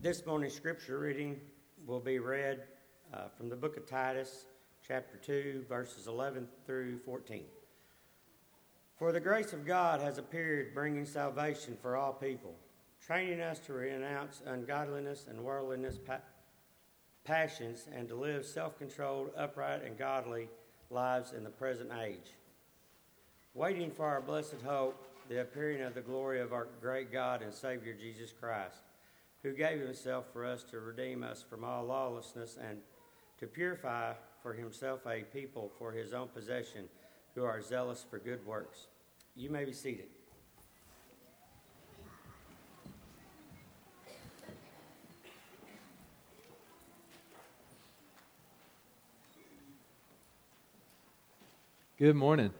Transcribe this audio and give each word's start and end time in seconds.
This 0.00 0.24
morning's 0.24 0.54
scripture 0.54 1.00
reading 1.00 1.40
will 1.84 1.98
be 1.98 2.20
read 2.20 2.62
uh, 3.12 3.22
from 3.36 3.48
the 3.48 3.56
book 3.56 3.76
of 3.76 3.84
Titus, 3.84 4.44
chapter 4.86 5.16
2, 5.16 5.64
verses 5.68 6.06
11 6.06 6.46
through 6.64 6.98
14. 6.98 7.42
For 8.96 9.10
the 9.10 9.18
grace 9.18 9.52
of 9.52 9.66
God 9.66 10.00
has 10.00 10.16
appeared, 10.16 10.72
bringing 10.72 11.04
salvation 11.04 11.76
for 11.82 11.96
all 11.96 12.12
people, 12.12 12.54
training 13.04 13.40
us 13.40 13.58
to 13.66 13.72
renounce 13.72 14.40
ungodliness 14.46 15.26
and 15.28 15.42
worldliness 15.42 15.98
pa- 15.98 16.20
passions, 17.24 17.88
and 17.92 18.06
to 18.06 18.14
live 18.14 18.46
self 18.46 18.78
controlled, 18.78 19.32
upright, 19.36 19.82
and 19.82 19.98
godly 19.98 20.48
lives 20.90 21.32
in 21.32 21.42
the 21.42 21.50
present 21.50 21.90
age, 22.00 22.34
waiting 23.52 23.90
for 23.90 24.06
our 24.06 24.20
blessed 24.20 24.62
hope, 24.64 25.08
the 25.28 25.40
appearing 25.40 25.82
of 25.82 25.94
the 25.94 26.00
glory 26.00 26.40
of 26.40 26.52
our 26.52 26.68
great 26.80 27.10
God 27.10 27.42
and 27.42 27.52
Savior 27.52 27.94
Jesus 27.94 28.32
Christ 28.32 28.84
who 29.42 29.52
gave 29.52 29.80
himself 29.80 30.26
for 30.32 30.44
us 30.44 30.62
to 30.64 30.80
redeem 30.80 31.22
us 31.22 31.44
from 31.48 31.64
all 31.64 31.84
lawlessness 31.84 32.58
and 32.68 32.78
to 33.38 33.46
purify 33.46 34.12
for 34.42 34.52
himself 34.52 35.00
a 35.06 35.22
people 35.32 35.70
for 35.78 35.92
his 35.92 36.12
own 36.12 36.28
possession 36.28 36.84
who 37.34 37.44
are 37.44 37.62
zealous 37.62 38.04
for 38.08 38.18
good 38.18 38.44
works. 38.44 38.86
You 39.36 39.50
may 39.50 39.64
be 39.64 39.72
seated. 39.72 40.06
Good 51.96 52.14
morning. 52.14 52.52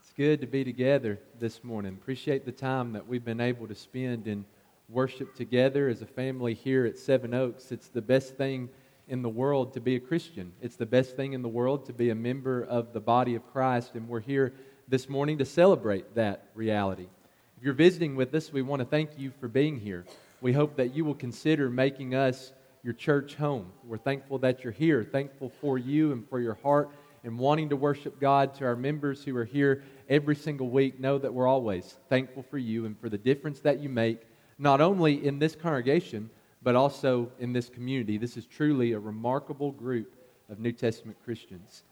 It's 0.00 0.12
good 0.16 0.40
to 0.40 0.46
be 0.48 0.64
together 0.64 1.20
this 1.38 1.62
morning. 1.62 1.96
Appreciate 2.00 2.44
the 2.44 2.50
time 2.50 2.92
that 2.94 3.06
we've 3.06 3.24
been 3.24 3.40
able 3.40 3.68
to 3.68 3.76
spend 3.76 4.26
in 4.26 4.44
worship 4.92 5.34
together 5.34 5.88
as 5.88 6.02
a 6.02 6.06
family 6.06 6.52
here 6.52 6.84
at 6.84 6.98
Seven 6.98 7.32
Oaks. 7.32 7.72
It's 7.72 7.88
the 7.88 8.02
best 8.02 8.36
thing 8.36 8.68
in 9.08 9.22
the 9.22 9.28
world 9.28 9.72
to 9.72 9.80
be 9.80 9.96
a 9.96 10.00
Christian. 10.00 10.52
It's 10.60 10.76
the 10.76 10.84
best 10.84 11.16
thing 11.16 11.32
in 11.32 11.40
the 11.40 11.48
world 11.48 11.86
to 11.86 11.94
be 11.94 12.10
a 12.10 12.14
member 12.14 12.62
of 12.62 12.92
the 12.92 13.00
body 13.00 13.34
of 13.34 13.50
Christ, 13.52 13.94
and 13.94 14.06
we're 14.06 14.20
here 14.20 14.52
this 14.88 15.08
morning 15.08 15.38
to 15.38 15.46
celebrate 15.46 16.14
that 16.16 16.48
reality. 16.54 17.08
If 17.56 17.64
you're 17.64 17.72
visiting 17.72 18.16
with 18.16 18.34
us, 18.34 18.52
we 18.52 18.60
want 18.60 18.80
to 18.80 18.86
thank 18.86 19.18
you 19.18 19.32
for 19.40 19.48
being 19.48 19.80
here. 19.80 20.04
We 20.42 20.52
hope 20.52 20.76
that 20.76 20.94
you 20.94 21.06
will 21.06 21.14
consider 21.14 21.70
making 21.70 22.14
us 22.14 22.52
your 22.82 22.92
church 22.92 23.34
home. 23.34 23.72
We're 23.84 23.96
thankful 23.96 24.40
that 24.40 24.62
you're 24.62 24.74
here, 24.74 25.04
thankful 25.04 25.50
for 25.62 25.78
you 25.78 26.12
and 26.12 26.28
for 26.28 26.38
your 26.38 26.54
heart 26.54 26.90
and 27.24 27.38
wanting 27.38 27.70
to 27.70 27.76
worship 27.76 28.20
God. 28.20 28.54
To 28.56 28.66
our 28.66 28.76
members 28.76 29.24
who 29.24 29.34
are 29.38 29.44
here 29.44 29.84
every 30.10 30.36
single 30.36 30.68
week, 30.68 31.00
know 31.00 31.16
that 31.16 31.32
we're 31.32 31.46
always 31.46 31.96
thankful 32.10 32.42
for 32.42 32.58
you 32.58 32.84
and 32.84 32.98
for 33.00 33.08
the 33.08 33.16
difference 33.16 33.60
that 33.60 33.78
you 33.78 33.88
make 33.88 34.20
not 34.62 34.80
only 34.80 35.26
in 35.26 35.40
this 35.40 35.56
congregation, 35.56 36.30
but 36.62 36.76
also 36.76 37.32
in 37.40 37.52
this 37.52 37.68
community. 37.68 38.16
This 38.16 38.36
is 38.36 38.46
truly 38.46 38.92
a 38.92 38.98
remarkable 38.98 39.72
group 39.72 40.14
of 40.48 40.60
New 40.60 40.70
Testament 40.70 41.18
Christians. 41.24 41.82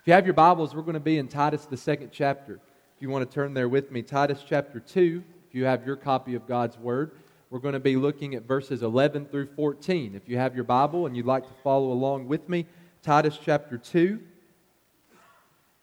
If 0.00 0.06
you 0.06 0.12
have 0.12 0.24
your 0.24 0.34
Bibles, 0.34 0.72
we're 0.72 0.82
going 0.82 0.94
to 0.94 1.00
be 1.00 1.18
in 1.18 1.26
Titus, 1.26 1.66
the 1.66 1.76
second 1.76 2.10
chapter. 2.12 2.60
If 2.94 3.02
you 3.02 3.10
want 3.10 3.28
to 3.28 3.34
turn 3.34 3.54
there 3.54 3.68
with 3.68 3.90
me, 3.90 4.02
Titus 4.02 4.44
chapter 4.48 4.78
2, 4.78 5.24
if 5.48 5.54
you 5.54 5.64
have 5.64 5.84
your 5.84 5.96
copy 5.96 6.36
of 6.36 6.46
God's 6.46 6.78
Word, 6.78 7.10
we're 7.50 7.58
going 7.58 7.74
to 7.74 7.80
be 7.80 7.96
looking 7.96 8.36
at 8.36 8.44
verses 8.44 8.84
11 8.84 9.26
through 9.26 9.48
14. 9.56 10.14
If 10.14 10.28
you 10.28 10.36
have 10.36 10.54
your 10.54 10.62
Bible 10.62 11.06
and 11.06 11.16
you'd 11.16 11.26
like 11.26 11.42
to 11.48 11.54
follow 11.64 11.90
along 11.90 12.28
with 12.28 12.48
me, 12.48 12.66
Titus 13.02 13.36
chapter 13.44 13.76
2, 13.76 14.20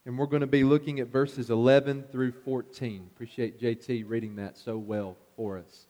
and 0.06 0.18
we're 0.18 0.26
going 0.26 0.40
to 0.40 0.48
be 0.48 0.64
looking 0.64 1.02
at 1.02 1.08
verses 1.08 1.50
11 1.50 2.06
through 2.14 2.32
14. 2.32 3.10
Appreciate 3.14 3.60
JT 3.60 4.06
reading 4.08 4.38
that 4.38 4.58
so 4.58 4.78
well 4.78 5.18
for 5.36 5.58
us. 5.58 5.87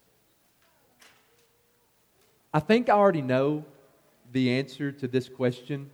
I 2.53 2.59
think 2.59 2.88
I 2.88 2.94
already 2.94 3.22
know 3.22 3.66
the 4.31 4.52
answer 4.52 4.92
to 4.92 5.08
this 5.08 5.28
question, 5.28 5.90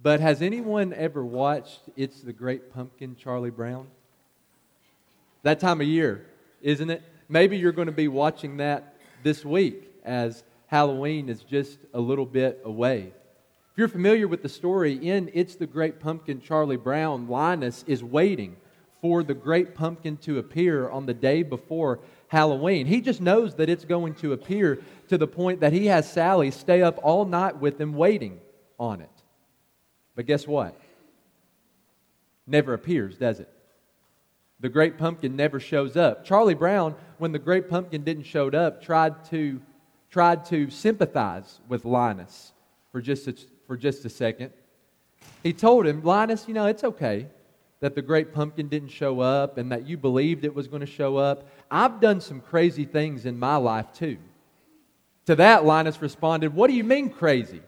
but 0.00 0.20
has 0.20 0.40
anyone 0.40 0.92
ever 0.92 1.24
watched 1.24 1.80
It's 1.96 2.20
the 2.20 2.32
Great 2.32 2.72
Pumpkin, 2.72 3.16
Charlie 3.16 3.50
Brown? 3.50 3.88
That 5.42 5.60
time 5.60 5.80
of 5.80 5.86
year, 5.86 6.26
isn't 6.62 6.90
it? 6.90 7.02
Maybe 7.28 7.56
you're 7.58 7.72
going 7.72 7.86
to 7.86 7.92
be 7.92 8.08
watching 8.08 8.58
that 8.58 8.94
this 9.24 9.44
week 9.44 9.90
as 10.04 10.44
Halloween 10.68 11.28
is 11.28 11.42
just 11.42 11.78
a 11.92 12.00
little 12.00 12.26
bit 12.26 12.60
away. 12.64 13.12
If 13.72 13.78
you're 13.78 13.88
familiar 13.88 14.28
with 14.28 14.42
the 14.42 14.48
story, 14.48 14.92
in 14.94 15.28
It's 15.34 15.56
the 15.56 15.66
Great 15.66 15.98
Pumpkin, 15.98 16.40
Charlie 16.40 16.76
Brown, 16.76 17.28
Linus 17.28 17.84
is 17.88 18.04
waiting 18.04 18.56
for 19.02 19.24
the 19.24 19.34
great 19.34 19.74
pumpkin 19.74 20.16
to 20.18 20.38
appear 20.38 20.88
on 20.88 21.06
the 21.06 21.12
day 21.12 21.42
before 21.42 21.98
Halloween. 22.28 22.86
He 22.86 23.00
just 23.00 23.20
knows 23.20 23.54
that 23.56 23.68
it's 23.68 23.84
going 23.84 24.14
to 24.16 24.32
appear 24.32 24.80
to 25.08 25.18
the 25.18 25.26
point 25.26 25.60
that 25.60 25.72
he 25.72 25.86
has 25.86 26.10
Sally 26.10 26.50
stay 26.50 26.82
up 26.82 26.98
all 27.02 27.24
night 27.24 27.58
with 27.58 27.80
him 27.80 27.94
waiting 27.94 28.40
on 28.78 29.00
it. 29.00 29.10
But 30.16 30.26
guess 30.26 30.46
what? 30.46 30.78
Never 32.46 32.74
appears, 32.74 33.16
does 33.16 33.40
it? 33.40 33.48
The 34.60 34.68
great 34.68 34.98
pumpkin 34.98 35.36
never 35.36 35.60
shows 35.60 35.96
up. 35.96 36.24
Charlie 36.24 36.54
Brown, 36.54 36.94
when 37.18 37.32
the 37.32 37.38
great 37.38 37.68
pumpkin 37.68 38.02
didn't 38.02 38.24
show 38.24 38.48
up, 38.50 38.82
tried 38.82 39.24
to, 39.26 39.60
tried 40.10 40.44
to 40.46 40.70
sympathize 40.70 41.60
with 41.68 41.84
Linus 41.84 42.52
for 42.92 43.00
just, 43.00 43.28
a, 43.28 43.34
for 43.66 43.76
just 43.76 44.04
a 44.04 44.08
second. 44.08 44.52
He 45.42 45.52
told 45.52 45.86
him, 45.86 46.02
Linus, 46.02 46.46
you 46.48 46.54
know, 46.54 46.66
it's 46.66 46.84
okay 46.84 47.26
that 47.80 47.94
the 47.94 48.02
great 48.02 48.32
pumpkin 48.32 48.68
didn't 48.68 48.88
show 48.88 49.20
up 49.20 49.58
and 49.58 49.70
that 49.72 49.86
you 49.86 49.96
believed 49.96 50.44
it 50.44 50.54
was 50.54 50.68
going 50.68 50.80
to 50.80 50.86
show 50.86 51.16
up. 51.16 51.48
I've 51.70 52.00
done 52.00 52.20
some 52.20 52.40
crazy 52.40 52.84
things 52.84 53.26
in 53.26 53.38
my 53.38 53.56
life 53.56 53.92
too. 53.92 54.18
To 55.26 55.36
that, 55.36 55.64
Linus 55.64 56.00
responded, 56.02 56.54
What 56.54 56.68
do 56.68 56.74
you 56.74 56.84
mean 56.84 57.10
crazy? 57.10 57.62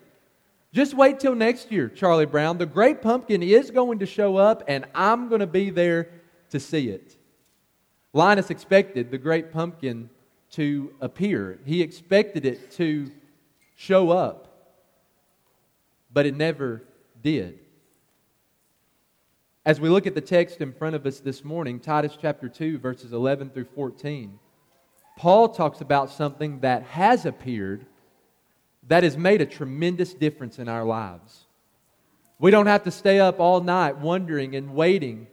Just 0.73 0.95
wait 0.95 1.21
till 1.21 1.35
next 1.35 1.73
year, 1.73 1.89
Charlie 1.89 2.27
Brown. 2.27 2.59
The 2.59 2.67
great 2.67 3.01
pumpkin 3.01 3.43
is 3.43 3.71
going 3.71 4.01
to 4.01 4.07
show 4.07 4.37
up, 4.37 4.63
and 4.69 4.85
I'm 4.95 5.29
going 5.29 5.41
to 5.41 5.47
be 5.47 5.71
there 5.71 6.11
to 6.51 6.61
see 6.61 6.91
it. 6.91 7.17
Linus 8.13 8.51
expected 8.51 9.11
the 9.11 9.19
great 9.19 9.53
pumpkin 9.53 10.11
to 10.53 10.95
appear, 11.01 11.59
he 11.65 11.83
expected 11.83 12.47
it 12.47 12.71
to 12.73 13.11
show 13.75 14.11
up, 14.11 14.83
but 16.13 16.25
it 16.25 16.37
never 16.37 16.83
did. 17.23 17.59
As 19.67 19.81
we 19.81 19.89
look 19.89 20.07
at 20.07 20.15
the 20.15 20.21
text 20.21 20.61
in 20.61 20.73
front 20.73 20.95
of 20.95 21.05
us 21.07 21.19
this 21.19 21.45
morning, 21.45 21.81
Titus 21.81 22.17
chapter 22.23 22.49
2, 22.49 22.79
verses 22.79 23.13
11 23.13 23.51
through 23.51 23.67
14, 23.75 24.39
Paul 25.17 25.49
talks 25.49 25.81
about 25.81 26.09
something 26.09 26.61
that 26.61 26.85
has 26.85 27.27
appeared 27.27 27.85
that 28.87 29.03
has 29.03 29.17
made 29.17 29.43
a 29.43 29.47
tremendous 29.47 30.15
difference 30.15 30.61
in 30.61 30.69
our 30.69 30.85
lives. 30.85 31.47
We 32.39 32.53
don't 32.53 32.69
have 32.69 32.85
to 32.85 32.93
stay 32.93 33.19
up 33.19 33.41
all 33.41 33.61
night 33.61 33.99
wondering 33.99 34.55
and 34.55 34.73
waiting 34.73 35.27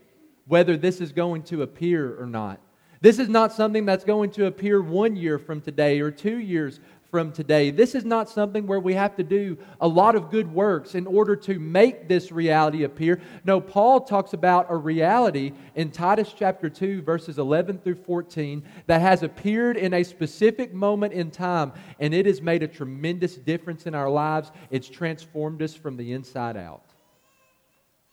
whether 0.48 0.76
this 0.76 1.00
is 1.00 1.12
going 1.12 1.44
to 1.44 1.62
appear 1.62 2.20
or 2.20 2.26
not. 2.26 2.58
This 3.00 3.20
is 3.20 3.28
not 3.28 3.52
something 3.52 3.86
that's 3.86 4.02
going 4.02 4.32
to 4.32 4.46
appear 4.46 4.82
one 4.82 5.14
year 5.14 5.38
from 5.38 5.60
today 5.60 6.00
or 6.00 6.10
two 6.10 6.38
years 6.38 6.80
from 7.14 7.30
today. 7.30 7.70
This 7.70 7.94
is 7.94 8.04
not 8.04 8.28
something 8.28 8.66
where 8.66 8.80
we 8.80 8.92
have 8.94 9.14
to 9.14 9.22
do 9.22 9.56
a 9.80 9.86
lot 9.86 10.16
of 10.16 10.32
good 10.32 10.52
works 10.52 10.96
in 10.96 11.06
order 11.06 11.36
to 11.36 11.60
make 11.60 12.08
this 12.08 12.32
reality 12.32 12.82
appear. 12.82 13.20
No, 13.44 13.60
Paul 13.60 14.00
talks 14.00 14.32
about 14.32 14.66
a 14.68 14.74
reality 14.74 15.52
in 15.76 15.92
Titus 15.92 16.34
chapter 16.36 16.68
2, 16.68 17.02
verses 17.02 17.38
11 17.38 17.78
through 17.78 17.94
14, 17.94 18.64
that 18.88 19.00
has 19.00 19.22
appeared 19.22 19.76
in 19.76 19.94
a 19.94 20.02
specific 20.02 20.74
moment 20.74 21.12
in 21.12 21.30
time, 21.30 21.72
and 22.00 22.12
it 22.12 22.26
has 22.26 22.42
made 22.42 22.64
a 22.64 22.66
tremendous 22.66 23.36
difference 23.36 23.86
in 23.86 23.94
our 23.94 24.10
lives. 24.10 24.50
It's 24.72 24.88
transformed 24.88 25.62
us 25.62 25.72
from 25.72 25.96
the 25.96 26.14
inside 26.14 26.56
out. 26.56 26.82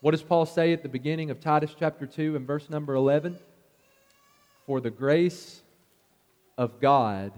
What 0.02 0.12
does 0.12 0.22
Paul 0.22 0.46
say 0.46 0.74
at 0.74 0.84
the 0.84 0.90
beginning 0.90 1.32
of 1.32 1.40
Titus 1.40 1.76
chapter 1.76 2.06
2 2.06 2.36
and 2.36 2.46
verse 2.46 2.70
number 2.70 2.94
11? 2.94 3.40
For 4.68 4.80
the 4.80 4.92
grace 4.92 5.64
of 6.56 6.80
God 6.80 7.32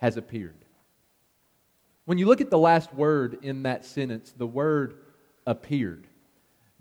has 0.00 0.16
appeared. 0.16 0.64
When 2.06 2.18
you 2.18 2.26
look 2.26 2.40
at 2.40 2.50
the 2.50 2.58
last 2.58 2.92
word 2.94 3.38
in 3.42 3.62
that 3.62 3.84
sentence, 3.84 4.34
the 4.36 4.46
word 4.46 4.96
appeared. 5.46 6.06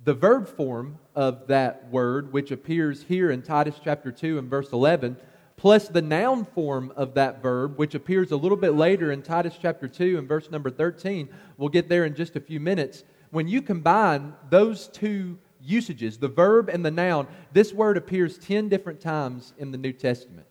The 0.03 0.13
verb 0.13 0.47
form 0.47 0.97
of 1.13 1.47
that 1.47 1.89
word, 1.91 2.31
which 2.31 2.51
appears 2.51 3.03
here 3.03 3.29
in 3.29 3.41
Titus 3.41 3.75
chapter 3.83 4.11
2 4.11 4.39
and 4.39 4.49
verse 4.49 4.71
11, 4.71 5.17
plus 5.57 5.89
the 5.89 6.01
noun 6.01 6.45
form 6.45 6.93
of 6.95 7.13
that 7.15 7.41
verb, 7.41 7.77
which 7.77 7.93
appears 7.93 8.31
a 8.31 8.37
little 8.37 8.57
bit 8.57 8.75
later 8.75 9.11
in 9.11 9.21
Titus 9.21 9.57
chapter 9.61 9.89
2 9.89 10.17
and 10.17 10.27
verse 10.27 10.49
number 10.49 10.69
13, 10.69 11.27
we'll 11.57 11.67
get 11.67 11.89
there 11.89 12.05
in 12.05 12.15
just 12.15 12.37
a 12.37 12.41
few 12.41 12.61
minutes. 12.61 13.03
When 13.31 13.49
you 13.49 13.61
combine 13.61 14.33
those 14.49 14.87
two 14.87 15.37
usages, 15.61 16.17
the 16.17 16.29
verb 16.29 16.69
and 16.69 16.85
the 16.85 16.91
noun, 16.91 17.27
this 17.51 17.73
word 17.73 17.97
appears 17.97 18.37
10 18.37 18.69
different 18.69 19.01
times 19.01 19.53
in 19.57 19.71
the 19.71 19.77
New 19.77 19.91
Testament. 19.91 20.47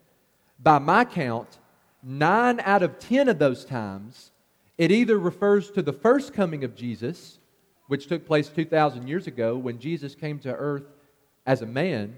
By 0.60 0.78
my 0.78 1.06
count, 1.06 1.58
nine 2.02 2.60
out 2.60 2.82
of 2.82 2.98
ten 2.98 3.28
of 3.28 3.38
those 3.38 3.64
times, 3.64 4.32
it 4.76 4.92
either 4.92 5.18
refers 5.18 5.70
to 5.72 5.82
the 5.82 5.92
first 5.92 6.32
coming 6.32 6.64
of 6.64 6.76
Jesus, 6.76 7.38
which 7.88 8.06
took 8.06 8.26
place 8.26 8.48
2,000 8.48 9.08
years 9.08 9.26
ago 9.26 9.56
when 9.56 9.78
Jesus 9.78 10.14
came 10.14 10.38
to 10.40 10.54
earth 10.54 10.84
as 11.46 11.62
a 11.62 11.66
man, 11.66 12.16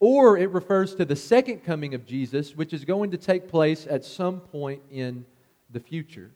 or 0.00 0.38
it 0.38 0.50
refers 0.50 0.94
to 0.94 1.04
the 1.04 1.16
second 1.16 1.64
coming 1.64 1.94
of 1.94 2.06
Jesus, 2.06 2.56
which 2.56 2.72
is 2.72 2.84
going 2.84 3.10
to 3.10 3.16
take 3.16 3.48
place 3.48 3.86
at 3.88 4.04
some 4.04 4.40
point 4.40 4.80
in 4.90 5.24
the 5.70 5.80
future. 5.80 6.30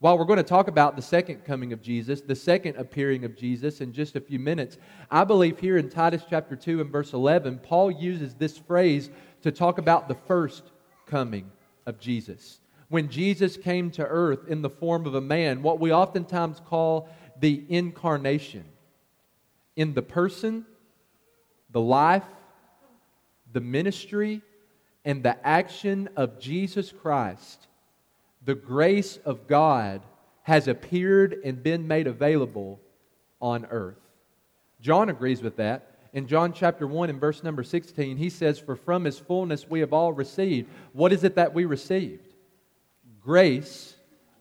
While 0.00 0.16
we're 0.16 0.24
going 0.24 0.38
to 0.38 0.42
talk 0.42 0.68
about 0.68 0.96
the 0.96 1.02
second 1.02 1.44
coming 1.44 1.72
of 1.72 1.82
Jesus, 1.82 2.20
the 2.20 2.34
second 2.34 2.76
appearing 2.76 3.24
of 3.24 3.36
Jesus 3.36 3.80
in 3.80 3.92
just 3.92 4.16
a 4.16 4.20
few 4.20 4.38
minutes, 4.38 4.78
I 5.10 5.24
believe 5.24 5.58
here 5.58 5.76
in 5.76 5.90
Titus 5.90 6.22
chapter 6.28 6.56
2 6.56 6.80
and 6.80 6.90
verse 6.90 7.12
11, 7.12 7.58
Paul 7.58 7.90
uses 7.90 8.34
this 8.34 8.56
phrase 8.56 9.10
to 9.42 9.52
talk 9.52 9.78
about 9.78 10.08
the 10.08 10.14
first 10.14 10.62
coming 11.06 11.50
of 11.90 12.00
Jesus. 12.00 12.60
When 12.88 13.10
Jesus 13.10 13.58
came 13.58 13.90
to 13.92 14.06
earth 14.06 14.48
in 14.48 14.62
the 14.62 14.70
form 14.70 15.04
of 15.04 15.14
a 15.14 15.20
man, 15.20 15.62
what 15.62 15.78
we 15.78 15.92
oftentimes 15.92 16.60
call 16.64 17.10
the 17.38 17.62
incarnation. 17.68 18.64
In 19.76 19.92
the 19.92 20.02
person, 20.02 20.64
the 21.70 21.80
life, 21.80 22.24
the 23.52 23.60
ministry, 23.60 24.40
and 25.04 25.22
the 25.22 25.46
action 25.46 26.08
of 26.16 26.40
Jesus 26.40 26.92
Christ, 26.92 27.66
the 28.44 28.54
grace 28.54 29.18
of 29.24 29.46
God 29.46 30.02
has 30.42 30.66
appeared 30.66 31.38
and 31.44 31.62
been 31.62 31.86
made 31.86 32.06
available 32.06 32.80
on 33.40 33.66
earth. 33.66 34.00
John 34.80 35.10
agrees 35.10 35.42
with 35.42 35.56
that. 35.56 35.89
In 36.12 36.26
John 36.26 36.52
chapter 36.52 36.86
1 36.86 37.10
and 37.10 37.20
verse 37.20 37.44
number 37.44 37.62
16, 37.62 38.16
he 38.16 38.30
says, 38.30 38.58
For 38.58 38.74
from 38.74 39.04
his 39.04 39.18
fullness 39.18 39.68
we 39.68 39.80
have 39.80 39.92
all 39.92 40.12
received. 40.12 40.68
What 40.92 41.12
is 41.12 41.22
it 41.22 41.36
that 41.36 41.54
we 41.54 41.64
received? 41.64 42.34
Grace 43.20 43.94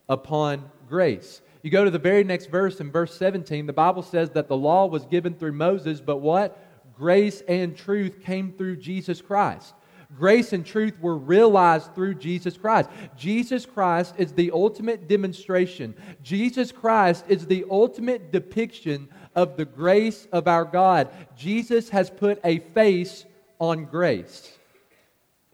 upon 0.08 0.72
grace. 0.88 1.42
You 1.62 1.70
go 1.70 1.84
to 1.84 1.92
the 1.92 2.00
very 2.00 2.24
next 2.24 2.48
verse 2.48 2.80
in 2.80 2.92
verse 2.92 3.16
17, 3.16 3.66
the 3.66 3.74
Bible 3.74 4.02
says 4.02 4.32
that 4.32 4.48
the 4.48 4.58
law 4.58 4.86
was 4.88 5.06
given 5.06 5.36
through 5.36 5.52
Moses, 5.52 6.02
but 6.02 6.18
what? 6.18 6.58
Grace 6.96 7.42
and 7.48 7.78
truth 7.78 8.22
came 8.24 8.52
through 8.54 8.78
Jesus 8.78 9.22
Christ. 9.22 9.74
Grace 10.18 10.54
and 10.54 10.66
truth 10.66 11.00
were 11.00 11.18
realized 11.18 11.94
through 11.94 12.16
Jesus 12.16 12.58
Christ. 12.58 12.90
Jesus 13.16 13.66
Christ 13.66 14.16
is 14.18 14.34
the 14.34 14.50
ultimate 14.52 15.08
demonstration. 15.08 15.94
Jesus 16.24 16.72
Christ 16.72 17.26
is 17.28 17.46
the 17.46 17.64
ultimate 17.70 18.32
depiction 18.32 19.08
of 19.40 19.56
the 19.56 19.64
grace 19.64 20.28
of 20.34 20.50
our 20.50 20.66
God. 20.66 21.08
Jesus 21.38 21.88
has 21.90 22.10
put 22.10 22.42
a 22.44 22.60
face 22.60 23.24
on 23.58 23.86
grace. 23.86 24.52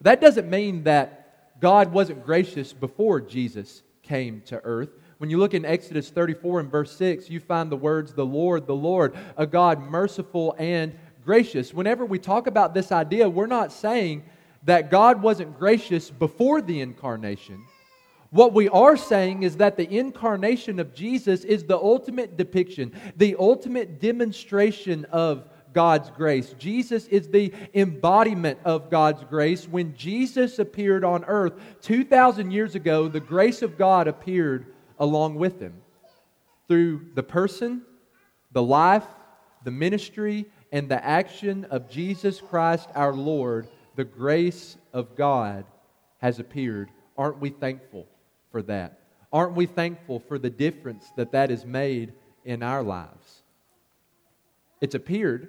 That 0.00 0.20
doesn't 0.20 0.50
mean 0.50 0.82
that 0.84 1.60
God 1.60 1.92
wasn't 1.92 2.26
gracious 2.26 2.72
before 2.72 3.20
Jesus 3.20 3.84
came 4.02 4.42
to 4.46 4.60
earth. 4.64 4.90
When 5.18 5.30
you 5.30 5.38
look 5.38 5.54
in 5.54 5.64
Exodus 5.64 6.10
34 6.10 6.60
and 6.60 6.70
verse 6.70 6.96
6, 6.96 7.30
you 7.30 7.38
find 7.38 7.70
the 7.70 7.76
words, 7.76 8.12
the 8.12 8.26
Lord, 8.26 8.66
the 8.66 8.74
Lord, 8.74 9.16
a 9.36 9.46
God 9.46 9.80
merciful 9.80 10.56
and 10.58 10.92
gracious. 11.24 11.72
Whenever 11.72 12.04
we 12.04 12.18
talk 12.18 12.48
about 12.48 12.74
this 12.74 12.90
idea, 12.90 13.28
we're 13.28 13.46
not 13.46 13.70
saying 13.70 14.24
that 14.64 14.90
God 14.90 15.22
wasn't 15.22 15.56
gracious 15.60 16.10
before 16.10 16.60
the 16.60 16.80
incarnation. 16.80 17.64
What 18.30 18.52
we 18.52 18.68
are 18.68 18.96
saying 18.96 19.44
is 19.44 19.56
that 19.58 19.76
the 19.76 19.90
incarnation 19.98 20.80
of 20.80 20.94
Jesus 20.94 21.44
is 21.44 21.64
the 21.64 21.76
ultimate 21.76 22.36
depiction, 22.36 22.92
the 23.16 23.36
ultimate 23.38 24.00
demonstration 24.00 25.04
of 25.06 25.48
God's 25.72 26.10
grace. 26.10 26.54
Jesus 26.58 27.06
is 27.08 27.28
the 27.28 27.52
embodiment 27.74 28.58
of 28.64 28.90
God's 28.90 29.22
grace. 29.24 29.68
When 29.68 29.94
Jesus 29.94 30.58
appeared 30.58 31.04
on 31.04 31.24
earth 31.24 31.52
2,000 31.82 32.50
years 32.50 32.74
ago, 32.74 33.08
the 33.08 33.20
grace 33.20 33.62
of 33.62 33.76
God 33.76 34.08
appeared 34.08 34.66
along 34.98 35.34
with 35.34 35.60
him. 35.60 35.74
Through 36.66 37.06
the 37.14 37.22
person, 37.22 37.82
the 38.52 38.62
life, 38.62 39.04
the 39.64 39.70
ministry, 39.70 40.46
and 40.72 40.88
the 40.88 41.04
action 41.04 41.64
of 41.66 41.88
Jesus 41.88 42.40
Christ 42.40 42.88
our 42.94 43.12
Lord, 43.12 43.68
the 43.94 44.04
grace 44.04 44.76
of 44.92 45.14
God 45.14 45.64
has 46.18 46.38
appeared. 46.38 46.90
Aren't 47.16 47.38
we 47.38 47.50
thankful 47.50 48.06
for 48.50 48.62
that? 48.62 49.00
Aren't 49.32 49.54
we 49.54 49.66
thankful 49.66 50.20
for 50.20 50.38
the 50.38 50.50
difference 50.50 51.10
that 51.16 51.32
that 51.32 51.50
has 51.50 51.64
made 51.64 52.12
in 52.44 52.62
our 52.62 52.82
lives? 52.82 53.42
It's 54.80 54.94
appeared, 54.94 55.48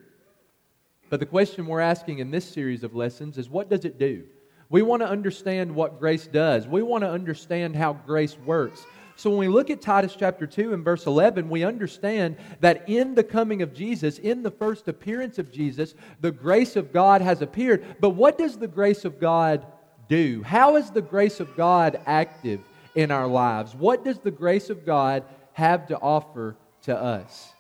but 1.09 1.19
the 1.19 1.25
question 1.25 1.67
we're 1.67 1.79
asking 1.79 2.19
in 2.19 2.31
this 2.31 2.47
series 2.47 2.83
of 2.83 2.95
lessons 2.95 3.38
is 3.38 3.49
what 3.49 3.69
does 3.69 3.85
it 3.85 3.99
do? 3.99 4.23
We 4.69 4.81
want 4.81 5.01
to 5.01 5.07
understand 5.07 5.73
what 5.73 5.99
grace 5.99 6.27
does. 6.27 6.67
We 6.67 6.81
want 6.81 7.03
to 7.03 7.09
understand 7.09 7.75
how 7.75 7.94
grace 7.94 8.38
works. 8.45 8.85
So 9.15 9.31
when 9.31 9.39
we 9.39 9.47
look 9.47 9.69
at 9.69 9.81
Titus 9.81 10.15
chapter 10.17 10.45
2 10.45 10.73
and 10.73 10.83
verse 10.83 11.07
11, 11.07 11.49
we 11.49 11.63
understand 11.63 12.38
that 12.59 12.88
in 12.88 13.15
the 13.15 13.23
coming 13.23 13.61
of 13.61 13.73
Jesus, 13.73 14.19
in 14.19 14.44
the 14.44 14.51
first 14.51 14.88
appearance 14.88 15.39
of 15.39 15.51
Jesus, 15.51 15.95
the 16.21 16.31
grace 16.31 16.75
of 16.75 16.94
God 16.94 17.21
has 17.21 17.41
appeared. 17.41 17.83
But 17.99 18.11
what 18.11 18.38
does 18.38 18.57
the 18.57 18.67
grace 18.67 19.05
of 19.05 19.19
God 19.19 19.65
do? 20.07 20.44
How 20.44 20.75
is 20.75 20.91
the 20.91 21.01
grace 21.01 21.39
of 21.39 21.55
God 21.55 21.99
active 22.05 22.59
in 22.97 23.11
our 23.11 23.27
lives? 23.27 23.75
What 23.75 24.03
does 24.03 24.17
the 24.19 24.31
grace 24.31 24.71
of 24.71 24.85
God 24.85 25.23
have 25.53 25.88
to 25.88 25.99
offer 25.99 26.57
to 26.81 26.97
us? 26.97 27.53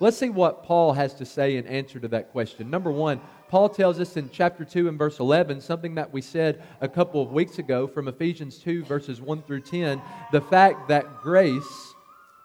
Let's 0.00 0.16
see 0.16 0.28
what 0.28 0.64
Paul 0.64 0.92
has 0.94 1.14
to 1.14 1.24
say 1.24 1.56
in 1.56 1.68
answer 1.68 2.00
to 2.00 2.08
that 2.08 2.32
question. 2.32 2.68
Number 2.68 2.90
one, 2.90 3.20
Paul 3.48 3.68
tells 3.68 4.00
us 4.00 4.16
in 4.16 4.28
chapter 4.32 4.64
2 4.64 4.88
and 4.88 4.98
verse 4.98 5.20
11 5.20 5.60
something 5.60 5.94
that 5.94 6.12
we 6.12 6.20
said 6.20 6.64
a 6.80 6.88
couple 6.88 7.22
of 7.22 7.30
weeks 7.30 7.60
ago 7.60 7.86
from 7.86 8.08
Ephesians 8.08 8.58
2, 8.58 8.84
verses 8.84 9.20
1 9.20 9.42
through 9.42 9.60
10 9.60 10.02
the 10.32 10.40
fact 10.40 10.88
that 10.88 11.22
grace 11.22 11.94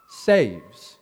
saves. 0.08 1.00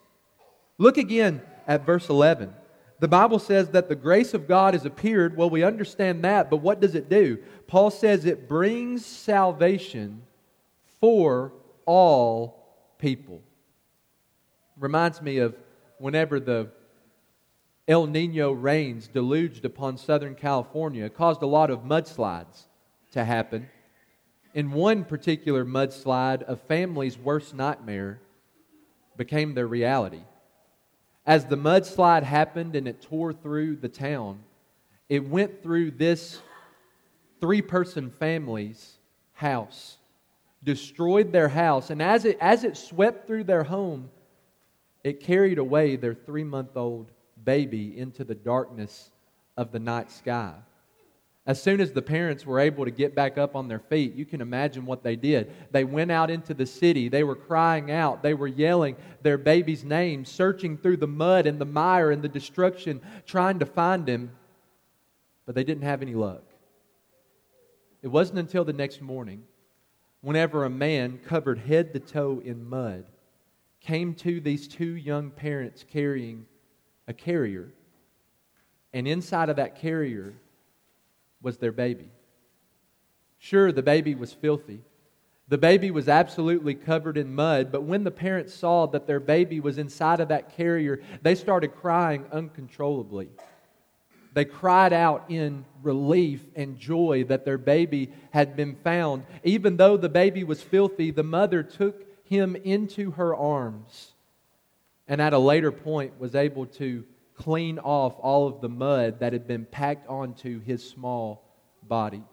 Look 0.77 0.97
again 0.97 1.41
at 1.67 1.85
verse 1.85 2.07
11. 2.07 2.53
The 3.01 3.09
Bible 3.09 3.39
says 3.39 3.71
that 3.71 3.89
the 3.89 3.95
grace 3.95 4.33
of 4.33 4.47
God 4.47 4.73
has 4.73 4.85
appeared. 4.85 5.35
Well, 5.35 5.49
we 5.49 5.63
understand 5.63 6.23
that, 6.23 6.49
but 6.49 6.57
what 6.61 6.79
does 6.79 6.95
it 6.95 7.09
do? 7.09 7.39
Paul 7.67 7.91
says 7.91 8.23
it 8.23 8.47
brings 8.47 9.05
salvation 9.05 10.21
for 11.05 11.53
all 11.85 12.95
people. 12.97 13.39
Reminds 14.75 15.21
me 15.21 15.37
of 15.37 15.55
whenever 15.99 16.39
the 16.39 16.71
El 17.87 18.07
Nino 18.07 18.51
rains 18.51 19.07
deluged 19.07 19.65
upon 19.65 19.99
Southern 19.99 20.33
California 20.33 21.07
caused 21.07 21.43
a 21.43 21.45
lot 21.45 21.69
of 21.69 21.81
mudslides 21.81 22.63
to 23.11 23.23
happen. 23.23 23.69
In 24.55 24.71
one 24.71 25.03
particular 25.03 25.63
mudslide, 25.63 26.41
a 26.47 26.55
family's 26.55 27.19
worst 27.19 27.53
nightmare 27.53 28.19
became 29.15 29.53
their 29.53 29.67
reality. 29.67 30.23
As 31.23 31.45
the 31.45 31.55
mudslide 31.55 32.23
happened 32.23 32.75
and 32.75 32.87
it 32.87 33.03
tore 33.03 33.31
through 33.31 33.75
the 33.75 33.89
town, 33.89 34.39
it 35.07 35.23
went 35.23 35.61
through 35.61 35.91
this 35.91 36.41
three 37.39 37.61
person 37.61 38.09
family's 38.09 38.97
house, 39.33 39.97
destroyed 40.65 41.31
their 41.31 41.47
house, 41.47 41.89
and 41.89 42.01
as 42.01 42.25
it, 42.25 42.37
as 42.41 42.63
it 42.63 42.75
swept 42.75 43.27
through 43.27 43.45
their 43.45 43.63
home, 43.63 44.09
it 45.03 45.21
carried 45.21 45.59
away 45.59 45.95
their 45.95 46.15
three 46.15 46.43
month 46.43 46.75
old 46.75 47.11
baby 47.43 47.97
into 47.97 48.23
the 48.23 48.35
darkness 48.35 49.11
of 49.55 49.71
the 49.71 49.79
night 49.79 50.11
sky. 50.11 50.55
As 51.47 51.61
soon 51.61 51.79
as 51.79 51.91
the 51.91 52.01
parents 52.01 52.43
were 52.43 52.59
able 52.59 52.85
to 52.85 52.91
get 52.91 53.13
back 53.13 53.37
up 53.37 53.55
on 53.55 53.67
their 53.67 53.79
feet, 53.79 54.15
you 54.15 54.25
can 54.25 54.41
imagine 54.41 54.83
what 54.83 55.03
they 55.03 55.15
did. 55.15 55.51
They 55.71 55.83
went 55.83 56.11
out 56.11 56.31
into 56.31 56.55
the 56.55 56.65
city. 56.65 57.07
They 57.07 57.23
were 57.23 57.35
crying 57.35 57.91
out. 57.91 58.23
They 58.23 58.33
were 58.33 58.47
yelling 58.47 58.95
their 59.21 59.37
baby's 59.37 59.83
name, 59.83 60.25
searching 60.25 60.75
through 60.75 60.97
the 60.97 61.07
mud 61.07 61.45
and 61.45 61.61
the 61.61 61.65
mire 61.65 62.09
and 62.09 62.23
the 62.23 62.27
destruction, 62.27 62.99
trying 63.27 63.59
to 63.59 63.65
find 63.67 64.09
him. 64.09 64.31
But 65.45 65.53
they 65.53 65.63
didn't 65.63 65.83
have 65.83 66.01
any 66.01 66.15
luck. 66.15 66.41
It 68.01 68.07
wasn't 68.07 68.39
until 68.39 68.65
the 68.65 68.73
next 68.73 68.99
morning, 68.99 69.43
whenever 70.25 70.65
a 70.65 70.69
man 70.71 71.19
covered 71.23 71.59
head 71.59 71.93
to 71.93 71.99
toe 71.99 72.41
in 72.43 72.67
mud 72.67 73.05
came 73.79 74.11
to 74.15 74.41
these 74.41 74.67
two 74.67 74.95
young 74.95 75.29
parents 75.29 75.85
carrying 75.87 76.47
a 77.07 77.13
carrier, 77.13 77.71
and 78.91 79.07
inside 79.07 79.49
of 79.49 79.57
that 79.57 79.79
carrier 79.79 80.33
was 81.43 81.57
their 81.57 81.71
baby. 81.71 82.09
Sure, 83.37 83.71
the 83.71 83.83
baby 83.83 84.15
was 84.15 84.33
filthy. 84.33 84.81
The 85.47 85.59
baby 85.59 85.91
was 85.91 86.09
absolutely 86.09 86.73
covered 86.73 87.17
in 87.17 87.35
mud, 87.35 87.71
but 87.71 87.83
when 87.83 88.03
the 88.03 88.09
parents 88.09 88.51
saw 88.51 88.87
that 88.87 89.05
their 89.05 89.19
baby 89.19 89.59
was 89.59 89.77
inside 89.77 90.19
of 90.19 90.29
that 90.29 90.57
carrier, 90.57 91.01
they 91.21 91.35
started 91.35 91.75
crying 91.75 92.25
uncontrollably. 92.31 93.29
They 94.35 94.45
cried 94.45 94.93
out 94.93 95.25
in 95.29 95.65
relief 95.81 96.45
and 96.55 96.77
joy 96.77 97.23
that 97.29 97.45
their 97.45 97.57
baby 97.57 98.11
had 98.31 98.55
been 98.55 98.75
found. 98.75 99.23
Even 99.43 99.77
though 99.77 99.97
the 99.97 100.09
baby 100.09 100.43
was 100.43 100.61
filthy, 100.61 101.09
the 101.09 101.23
mother 101.23 101.63
took 101.63 102.05
him 102.25 102.55
into 102.57 103.11
her 103.11 103.33
arms 103.33 104.13
and 105.07 105.21
at 105.21 105.33
a 105.33 105.39
later 105.39 105.71
point 105.71 106.19
was 106.19 106.35
able 106.35 106.65
to 106.65 107.05
clean 107.35 107.79
off 107.79 108.15
all 108.19 108.47
of 108.47 108.59
the 108.61 108.69
mud 108.69 109.19
that 109.19 109.33
had 109.33 109.47
been 109.47 109.65
packed 109.65 110.07
onto 110.09 110.59
his 110.61 110.87
small 110.87 111.43
body. 111.83 112.23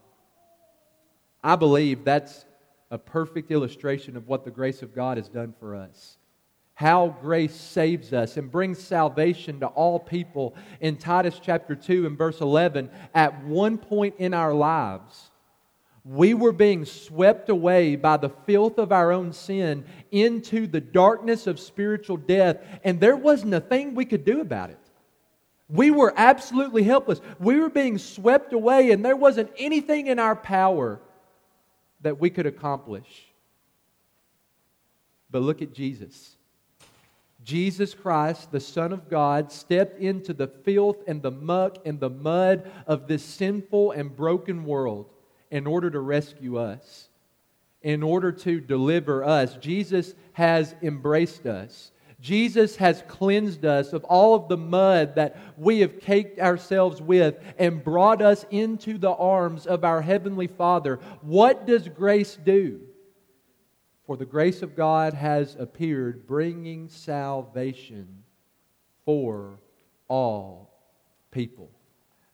I 1.42 1.56
believe 1.56 2.04
that's 2.04 2.44
a 2.90 2.98
perfect 2.98 3.50
illustration 3.50 4.16
of 4.16 4.28
what 4.28 4.44
the 4.44 4.50
grace 4.50 4.82
of 4.82 4.94
God 4.94 5.18
has 5.18 5.28
done 5.28 5.54
for 5.58 5.74
us. 5.74 6.16
How 6.82 7.16
grace 7.22 7.54
saves 7.54 8.12
us 8.12 8.36
and 8.36 8.50
brings 8.50 8.76
salvation 8.76 9.60
to 9.60 9.68
all 9.68 10.00
people 10.00 10.52
in 10.80 10.96
Titus 10.96 11.38
chapter 11.40 11.76
2 11.76 12.06
and 12.06 12.18
verse 12.18 12.40
11, 12.40 12.90
at 13.14 13.44
one 13.44 13.78
point 13.78 14.16
in 14.18 14.34
our 14.34 14.52
lives, 14.52 15.30
we 16.04 16.34
were 16.34 16.50
being 16.50 16.84
swept 16.84 17.48
away 17.48 17.94
by 17.94 18.16
the 18.16 18.30
filth 18.30 18.78
of 18.78 18.90
our 18.90 19.12
own 19.12 19.32
sin 19.32 19.84
into 20.10 20.66
the 20.66 20.80
darkness 20.80 21.46
of 21.46 21.60
spiritual 21.60 22.16
death, 22.16 22.56
and 22.82 22.98
there 22.98 23.16
wasn't 23.16 23.54
a 23.54 23.60
thing 23.60 23.94
we 23.94 24.04
could 24.04 24.24
do 24.24 24.40
about 24.40 24.70
it. 24.70 24.78
We 25.68 25.92
were 25.92 26.12
absolutely 26.16 26.82
helpless. 26.82 27.20
We 27.38 27.60
were 27.60 27.70
being 27.70 27.96
swept 27.96 28.52
away, 28.52 28.90
and 28.90 29.04
there 29.04 29.14
wasn't 29.14 29.52
anything 29.56 30.08
in 30.08 30.18
our 30.18 30.34
power 30.34 31.00
that 32.00 32.18
we 32.18 32.28
could 32.28 32.46
accomplish. 32.46 33.06
But 35.30 35.42
look 35.42 35.62
at 35.62 35.72
Jesus. 35.72 36.36
Jesus 37.44 37.94
Christ, 37.94 38.52
the 38.52 38.60
Son 38.60 38.92
of 38.92 39.08
God, 39.08 39.50
stepped 39.50 39.98
into 40.00 40.32
the 40.32 40.46
filth 40.46 40.98
and 41.06 41.22
the 41.22 41.30
muck 41.30 41.78
and 41.84 41.98
the 41.98 42.10
mud 42.10 42.70
of 42.86 43.08
this 43.08 43.24
sinful 43.24 43.92
and 43.92 44.14
broken 44.14 44.64
world 44.64 45.06
in 45.50 45.66
order 45.66 45.90
to 45.90 46.00
rescue 46.00 46.58
us, 46.58 47.08
in 47.82 48.02
order 48.02 48.30
to 48.32 48.60
deliver 48.60 49.24
us. 49.24 49.56
Jesus 49.56 50.14
has 50.32 50.74
embraced 50.82 51.46
us. 51.46 51.90
Jesus 52.20 52.76
has 52.76 53.02
cleansed 53.08 53.64
us 53.64 53.92
of 53.92 54.04
all 54.04 54.36
of 54.36 54.48
the 54.48 54.56
mud 54.56 55.16
that 55.16 55.36
we 55.56 55.80
have 55.80 55.98
caked 55.98 56.38
ourselves 56.38 57.02
with 57.02 57.36
and 57.58 57.82
brought 57.82 58.22
us 58.22 58.46
into 58.52 58.96
the 58.96 59.10
arms 59.10 59.66
of 59.66 59.84
our 59.84 60.00
Heavenly 60.00 60.46
Father. 60.46 61.00
What 61.22 61.66
does 61.66 61.88
grace 61.88 62.36
do? 62.36 62.82
For 64.06 64.16
the 64.16 64.26
grace 64.26 64.62
of 64.62 64.76
God 64.76 65.14
has 65.14 65.56
appeared, 65.58 66.26
bringing 66.26 66.88
salvation 66.88 68.24
for 69.04 69.60
all 70.08 70.70
people. 71.30 71.70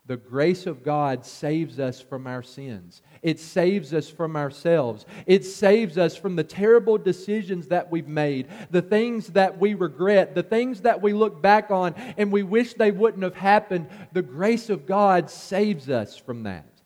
The 0.06 0.16
grace 0.16 0.66
of 0.66 0.82
God 0.82 1.26
saves 1.26 1.78
us 1.78 2.00
from 2.00 2.26
our 2.26 2.42
sins. 2.42 3.02
It 3.20 3.38
saves 3.38 3.92
us 3.92 4.08
from 4.08 4.37
ourselves. 4.37 5.04
It 5.26 5.44
saves 5.44 5.98
us 5.98 6.16
from 6.16 6.34
the 6.34 6.44
terrible 6.44 6.96
decisions 6.96 7.68
that 7.68 7.90
we've 7.90 8.08
made, 8.08 8.48
the 8.70 8.80
things 8.80 9.26
that 9.28 9.58
we 9.58 9.75
regret, 9.75 10.34
the 10.34 10.42
things 10.42 10.80
that 10.80 11.02
we 11.02 11.12
look 11.12 11.42
back 11.42 11.70
on 11.70 11.92
and 12.16 12.32
we 12.32 12.42
wish 12.42 12.72
they 12.72 12.90
wouldn't 12.90 13.22
have 13.22 13.34
happened. 13.34 13.90
The 14.14 14.22
grace 14.22 14.70
of 14.70 14.87
God 14.87 15.28
saves 15.28 15.90
us 15.90 16.16
from 16.16 16.44
that. 16.44 16.80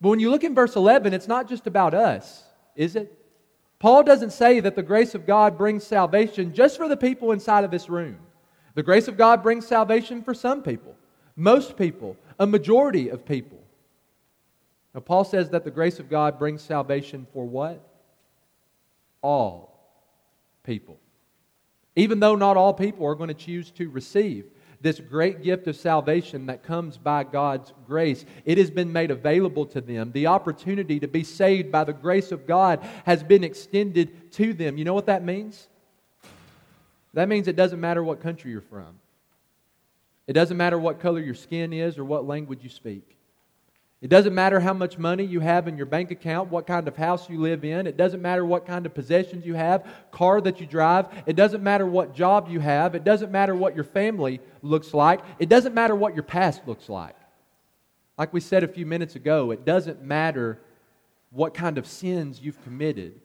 But 0.00 0.10
when 0.10 0.20
you 0.20 0.30
look 0.30 0.44
in 0.44 0.54
verse 0.54 0.76
11, 0.76 1.12
it's 1.12 1.26
not 1.26 1.48
just 1.48 1.66
about 1.66 1.92
us, 1.92 2.44
is 2.76 2.94
it? 2.94 3.12
Paul 3.78 4.02
doesn't 4.02 4.32
say 4.32 4.60
that 4.60 4.74
the 4.74 4.82
grace 4.82 5.14
of 5.14 5.26
God 5.26 5.56
brings 5.56 5.84
salvation 5.84 6.52
just 6.52 6.76
for 6.76 6.88
the 6.88 6.96
people 6.96 7.30
inside 7.32 7.64
of 7.64 7.70
this 7.70 7.88
room. 7.88 8.18
The 8.74 8.82
grace 8.82 9.08
of 9.08 9.16
God 9.16 9.42
brings 9.42 9.66
salvation 9.66 10.22
for 10.22 10.34
some 10.34 10.62
people, 10.62 10.96
most 11.36 11.76
people, 11.76 12.16
a 12.38 12.46
majority 12.46 13.08
of 13.08 13.24
people. 13.24 13.58
Now, 14.94 15.00
Paul 15.00 15.24
says 15.24 15.50
that 15.50 15.64
the 15.64 15.70
grace 15.70 15.98
of 16.00 16.08
God 16.08 16.38
brings 16.38 16.62
salvation 16.62 17.26
for 17.32 17.44
what? 17.44 17.80
All 19.22 19.78
people. 20.64 20.98
Even 21.94 22.20
though 22.20 22.34
not 22.34 22.56
all 22.56 22.74
people 22.74 23.06
are 23.06 23.14
going 23.14 23.28
to 23.28 23.34
choose 23.34 23.70
to 23.72 23.88
receive 23.90 24.46
this 24.80 25.00
great 25.00 25.42
gift 25.42 25.66
of 25.66 25.76
salvation 25.76 26.46
that 26.46 26.62
comes 26.62 26.96
by 26.96 27.24
God's 27.24 27.72
grace. 27.86 28.24
It 28.44 28.58
has 28.58 28.70
been 28.70 28.92
made 28.92 29.10
available 29.10 29.66
to 29.66 29.80
them. 29.80 30.12
The 30.12 30.28
opportunity 30.28 31.00
to 31.00 31.08
be 31.08 31.24
saved 31.24 31.72
by 31.72 31.84
the 31.84 31.92
grace 31.92 32.30
of 32.30 32.46
God 32.46 32.86
has 33.04 33.22
been 33.22 33.42
extended 33.42 34.32
to 34.32 34.52
them. 34.52 34.78
You 34.78 34.84
know 34.84 34.94
what 34.94 35.06
that 35.06 35.24
means? 35.24 35.68
That 37.14 37.28
means 37.28 37.48
it 37.48 37.56
doesn't 37.56 37.80
matter 37.80 38.04
what 38.04 38.20
country 38.20 38.52
you're 38.52 38.60
from. 38.60 38.98
It 40.28 40.34
doesn't 40.34 40.56
matter 40.56 40.78
what 40.78 41.00
color 41.00 41.20
your 41.20 41.34
skin 41.34 41.72
is 41.72 41.98
or 41.98 42.04
what 42.04 42.26
language 42.26 42.62
you 42.62 42.70
speak. 42.70 43.17
It 44.00 44.10
doesn't 44.10 44.34
matter 44.34 44.60
how 44.60 44.74
much 44.74 44.96
money 44.96 45.24
you 45.24 45.40
have 45.40 45.66
in 45.66 45.76
your 45.76 45.86
bank 45.86 46.12
account, 46.12 46.50
what 46.50 46.68
kind 46.68 46.86
of 46.86 46.96
house 46.96 47.28
you 47.28 47.40
live 47.40 47.64
in. 47.64 47.88
It 47.88 47.96
doesn't 47.96 48.22
matter 48.22 48.44
what 48.44 48.64
kind 48.64 48.86
of 48.86 48.94
possessions 48.94 49.44
you 49.44 49.54
have, 49.54 49.84
car 50.12 50.40
that 50.40 50.60
you 50.60 50.66
drive. 50.66 51.06
It 51.26 51.34
doesn't 51.34 51.64
matter 51.64 51.84
what 51.84 52.14
job 52.14 52.48
you 52.48 52.60
have. 52.60 52.94
It 52.94 53.02
doesn't 53.02 53.32
matter 53.32 53.56
what 53.56 53.74
your 53.74 53.84
family 53.84 54.40
looks 54.62 54.94
like. 54.94 55.20
It 55.40 55.48
doesn't 55.48 55.74
matter 55.74 55.96
what 55.96 56.14
your 56.14 56.22
past 56.22 56.62
looks 56.66 56.88
like. 56.88 57.16
Like 58.16 58.32
we 58.32 58.40
said 58.40 58.62
a 58.62 58.68
few 58.68 58.86
minutes 58.86 59.16
ago, 59.16 59.50
it 59.50 59.64
doesn't 59.64 60.02
matter 60.02 60.60
what 61.30 61.52
kind 61.52 61.76
of 61.76 61.86
sins 61.86 62.40
you've 62.40 62.62
committed. 62.62 63.20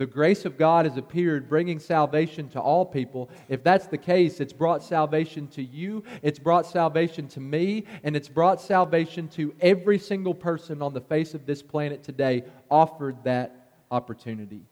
The 0.00 0.06
grace 0.06 0.46
of 0.46 0.56
God 0.56 0.86
has 0.86 0.96
appeared, 0.96 1.46
bringing 1.46 1.78
salvation 1.78 2.48
to 2.52 2.58
all 2.58 2.86
people. 2.86 3.28
If 3.50 3.62
that's 3.62 3.86
the 3.86 3.98
case, 3.98 4.40
it's 4.40 4.54
brought 4.54 4.82
salvation 4.82 5.46
to 5.48 5.62
you, 5.62 6.04
it's 6.22 6.38
brought 6.38 6.64
salvation 6.64 7.28
to 7.28 7.40
me, 7.40 7.84
and 8.02 8.16
it's 8.16 8.26
brought 8.26 8.62
salvation 8.62 9.28
to 9.32 9.54
every 9.60 9.98
single 9.98 10.32
person 10.32 10.80
on 10.80 10.94
the 10.94 11.02
face 11.02 11.34
of 11.34 11.44
this 11.44 11.60
planet 11.60 12.02
today 12.02 12.44
offered 12.70 13.22
that 13.24 13.72
opportunity. 13.90 14.62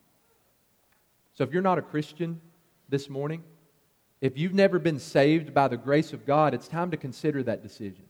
So 1.34 1.44
if 1.44 1.52
you're 1.52 1.60
not 1.60 1.76
a 1.76 1.82
Christian 1.82 2.40
this 2.88 3.10
morning, 3.10 3.44
if 4.22 4.38
you've 4.38 4.54
never 4.54 4.78
been 4.78 4.98
saved 4.98 5.52
by 5.52 5.68
the 5.68 5.76
grace 5.76 6.14
of 6.14 6.24
God, 6.24 6.54
it's 6.54 6.68
time 6.68 6.90
to 6.90 6.96
consider 6.96 7.42
that 7.42 7.62
decision. 7.62 8.07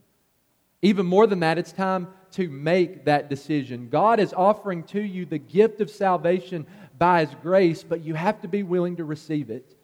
Even 0.81 1.05
more 1.05 1.27
than 1.27 1.41
that, 1.41 1.57
it's 1.57 1.73
time 1.73 2.07
to 2.31 2.49
make 2.49 3.05
that 3.05 3.29
decision. 3.29 3.89
God 3.89 4.19
is 4.19 4.33
offering 4.33 4.83
to 4.83 5.01
you 5.01 5.25
the 5.25 5.37
gift 5.37 5.81
of 5.81 5.89
salvation 5.89 6.65
by 6.97 7.25
His 7.25 7.35
grace, 7.41 7.83
but 7.83 8.03
you 8.03 8.13
have 8.13 8.41
to 8.41 8.47
be 8.47 8.63
willing 8.63 8.95
to 8.97 9.03
receive 9.03 9.49
it 9.49 9.75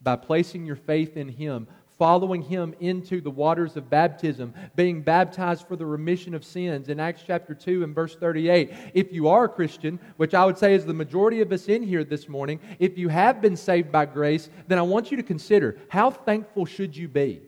by 0.00 0.16
placing 0.16 0.64
your 0.64 0.76
faith 0.76 1.16
in 1.16 1.28
Him, 1.28 1.66
following 1.98 2.40
Him 2.40 2.74
into 2.80 3.20
the 3.20 3.30
waters 3.30 3.76
of 3.76 3.90
baptism, 3.90 4.54
being 4.76 5.02
baptized 5.02 5.66
for 5.68 5.76
the 5.76 5.84
remission 5.84 6.34
of 6.34 6.44
sins 6.44 6.88
in 6.88 7.00
Acts 7.00 7.22
chapter 7.26 7.54
2 7.54 7.84
and 7.84 7.94
verse 7.94 8.14
38. 8.16 8.70
If 8.94 9.12
you 9.12 9.28
are 9.28 9.44
a 9.44 9.48
Christian, 9.48 10.00
which 10.16 10.32
I 10.32 10.46
would 10.46 10.56
say 10.56 10.74
is 10.74 10.86
the 10.86 10.94
majority 10.94 11.42
of 11.42 11.52
us 11.52 11.68
in 11.68 11.82
here 11.82 12.04
this 12.04 12.28
morning, 12.30 12.60
if 12.78 12.96
you 12.96 13.08
have 13.08 13.42
been 13.42 13.56
saved 13.56 13.92
by 13.92 14.06
grace, 14.06 14.48
then 14.68 14.78
I 14.78 14.82
want 14.82 15.10
you 15.10 15.18
to 15.18 15.22
consider 15.22 15.76
how 15.88 16.10
thankful 16.10 16.64
should 16.64 16.96
you 16.96 17.08
be? 17.08 17.42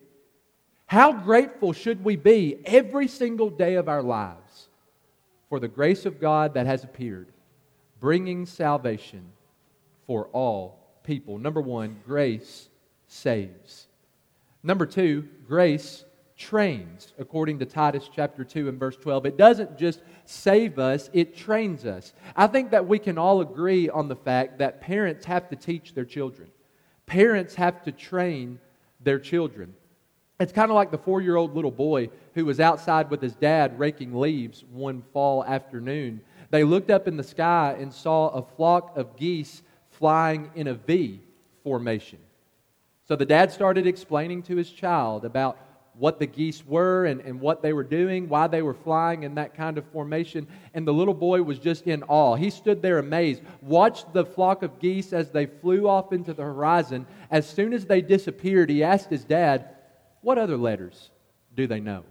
How 0.92 1.12
grateful 1.12 1.72
should 1.72 2.04
we 2.04 2.16
be 2.16 2.60
every 2.66 3.08
single 3.08 3.48
day 3.48 3.76
of 3.76 3.88
our 3.88 4.02
lives 4.02 4.68
for 5.48 5.58
the 5.58 5.68
grace 5.68 6.04
of 6.04 6.20
God 6.20 6.54
that 6.54 6.66
has 6.66 6.84
appeared? 6.84 7.32
bringing 8.02 8.44
salvation 8.44 9.24
for 10.08 10.26
all 10.32 10.76
people. 11.04 11.38
Number 11.38 11.60
one, 11.60 12.00
grace 12.04 12.68
saves. 13.06 13.86
Number 14.64 14.86
two, 14.86 15.28
grace 15.46 16.04
trains, 16.36 17.12
according 17.16 17.60
to 17.60 17.64
Titus 17.64 18.10
chapter 18.12 18.42
2 18.42 18.68
and 18.68 18.80
verse 18.80 18.96
12. 18.96 19.26
It 19.26 19.38
doesn't 19.38 19.78
just 19.78 20.02
save 20.24 20.80
us, 20.80 21.10
it 21.12 21.36
trains 21.36 21.86
us. 21.86 22.12
I 22.34 22.48
think 22.48 22.72
that 22.72 22.88
we 22.88 22.98
can 22.98 23.18
all 23.18 23.40
agree 23.40 23.88
on 23.88 24.08
the 24.08 24.16
fact 24.16 24.58
that 24.58 24.80
parents 24.80 25.24
have 25.26 25.48
to 25.50 25.56
teach 25.56 25.94
their 25.94 26.04
children, 26.04 26.50
parents 27.06 27.54
have 27.54 27.84
to 27.84 27.92
train 27.92 28.58
their 29.00 29.20
children. 29.20 29.74
It's 30.42 30.52
kind 30.52 30.70
of 30.70 30.74
like 30.74 30.90
the 30.90 30.98
four 30.98 31.20
year 31.20 31.36
old 31.36 31.54
little 31.54 31.70
boy 31.70 32.10
who 32.34 32.44
was 32.44 32.60
outside 32.60 33.10
with 33.10 33.22
his 33.22 33.34
dad 33.34 33.78
raking 33.78 34.14
leaves 34.14 34.64
one 34.70 35.02
fall 35.12 35.44
afternoon 35.44 36.20
they 36.52 36.64
looked 36.64 36.90
up 36.90 37.08
in 37.08 37.16
the 37.16 37.24
sky 37.24 37.76
and 37.80 37.92
saw 37.92 38.28
a 38.28 38.42
flock 38.42 38.94
of 38.98 39.16
geese 39.16 39.62
flying 39.88 40.50
in 40.54 40.66
a 40.66 40.74
V 40.74 41.18
formation. 41.64 42.18
So 43.08 43.16
the 43.16 43.24
dad 43.24 43.50
started 43.50 43.86
explaining 43.86 44.42
to 44.44 44.56
his 44.56 44.70
child 44.70 45.24
about 45.24 45.56
what 45.94 46.18
the 46.18 46.26
geese 46.26 46.62
were 46.66 47.06
and, 47.06 47.22
and 47.22 47.40
what 47.40 47.62
they 47.62 47.72
were 47.72 47.82
doing, 47.82 48.28
why 48.28 48.48
they 48.48 48.60
were 48.60 48.74
flying 48.74 49.22
in 49.22 49.34
that 49.36 49.54
kind 49.54 49.78
of 49.78 49.86
formation. 49.92 50.46
And 50.74 50.86
the 50.86 50.92
little 50.92 51.14
boy 51.14 51.42
was 51.42 51.58
just 51.58 51.86
in 51.86 52.02
awe. 52.02 52.34
He 52.34 52.50
stood 52.50 52.82
there 52.82 52.98
amazed, 52.98 53.40
watched 53.62 54.12
the 54.12 54.26
flock 54.26 54.62
of 54.62 54.78
geese 54.78 55.14
as 55.14 55.30
they 55.30 55.46
flew 55.46 55.88
off 55.88 56.12
into 56.12 56.34
the 56.34 56.42
horizon. 56.42 57.06
As 57.30 57.48
soon 57.48 57.72
as 57.72 57.86
they 57.86 58.02
disappeared, 58.02 58.68
he 58.68 58.84
asked 58.84 59.08
his 59.08 59.24
dad, 59.24 59.70
What 60.22 60.38
other 60.38 60.56
letters 60.56 61.10
do 61.54 61.66
they 61.66 61.80
know? 61.80 62.04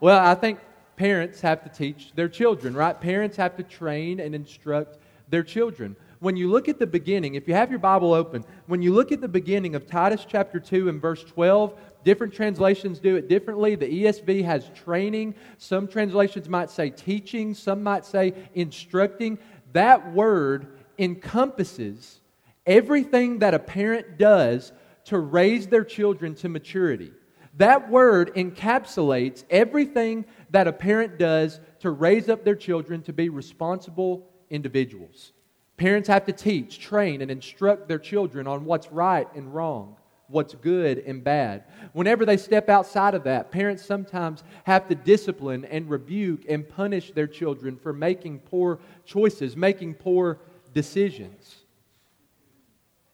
Well, 0.00 0.18
I 0.18 0.34
think 0.34 0.60
parents 0.96 1.40
have 1.40 1.62
to 1.64 1.68
teach 1.68 2.12
their 2.14 2.28
children, 2.28 2.74
right? 2.74 2.98
Parents 2.98 3.36
have 3.36 3.56
to 3.56 3.62
train 3.62 4.20
and 4.20 4.34
instruct 4.34 4.98
their 5.28 5.42
children. 5.42 5.96
When 6.20 6.36
you 6.36 6.50
look 6.50 6.68
at 6.68 6.78
the 6.78 6.86
beginning, 6.86 7.34
if 7.34 7.48
you 7.48 7.54
have 7.54 7.70
your 7.70 7.80
Bible 7.80 8.14
open, 8.14 8.44
when 8.66 8.80
you 8.80 8.94
look 8.94 9.12
at 9.12 9.20
the 9.20 9.28
beginning 9.28 9.74
of 9.74 9.86
Titus 9.86 10.24
chapter 10.26 10.60
2 10.60 10.88
and 10.88 11.00
verse 11.00 11.24
12, 11.24 11.74
different 12.04 12.32
translations 12.32 12.98
do 12.98 13.16
it 13.16 13.28
differently. 13.28 13.74
The 13.74 14.04
ESV 14.04 14.44
has 14.44 14.70
training. 14.74 15.34
Some 15.58 15.88
translations 15.88 16.48
might 16.48 16.70
say 16.70 16.90
teaching, 16.90 17.54
some 17.54 17.82
might 17.82 18.06
say 18.06 18.34
instructing. 18.54 19.38
That 19.72 20.12
word 20.12 20.68
encompasses 20.98 22.20
everything 22.66 23.40
that 23.40 23.52
a 23.52 23.58
parent 23.58 24.16
does 24.16 24.72
to 25.04 25.18
raise 25.18 25.66
their 25.66 25.84
children 25.84 26.34
to 26.36 26.48
maturity. 26.48 27.12
That 27.56 27.88
word 27.88 28.34
encapsulates 28.34 29.44
everything 29.48 30.24
that 30.50 30.66
a 30.66 30.72
parent 30.72 31.18
does 31.18 31.60
to 31.80 31.90
raise 31.90 32.28
up 32.28 32.44
their 32.44 32.56
children 32.56 33.02
to 33.02 33.12
be 33.12 33.28
responsible 33.28 34.26
individuals. 34.50 35.32
Parents 35.76 36.08
have 36.08 36.24
to 36.26 36.32
teach, 36.32 36.78
train, 36.80 37.22
and 37.22 37.30
instruct 37.30 37.88
their 37.88 37.98
children 37.98 38.46
on 38.46 38.64
what's 38.64 38.90
right 38.90 39.28
and 39.34 39.54
wrong, 39.54 39.96
what's 40.28 40.54
good 40.54 40.98
and 40.98 41.22
bad. 41.22 41.64
Whenever 41.92 42.24
they 42.24 42.36
step 42.36 42.68
outside 42.68 43.14
of 43.14 43.24
that, 43.24 43.50
parents 43.50 43.84
sometimes 43.84 44.42
have 44.64 44.88
to 44.88 44.94
discipline 44.94 45.64
and 45.64 45.90
rebuke 45.90 46.44
and 46.48 46.68
punish 46.68 47.12
their 47.12 47.26
children 47.26 47.76
for 47.76 47.92
making 47.92 48.40
poor 48.40 48.80
choices, 49.04 49.56
making 49.56 49.94
poor 49.94 50.38
decisions. 50.72 51.56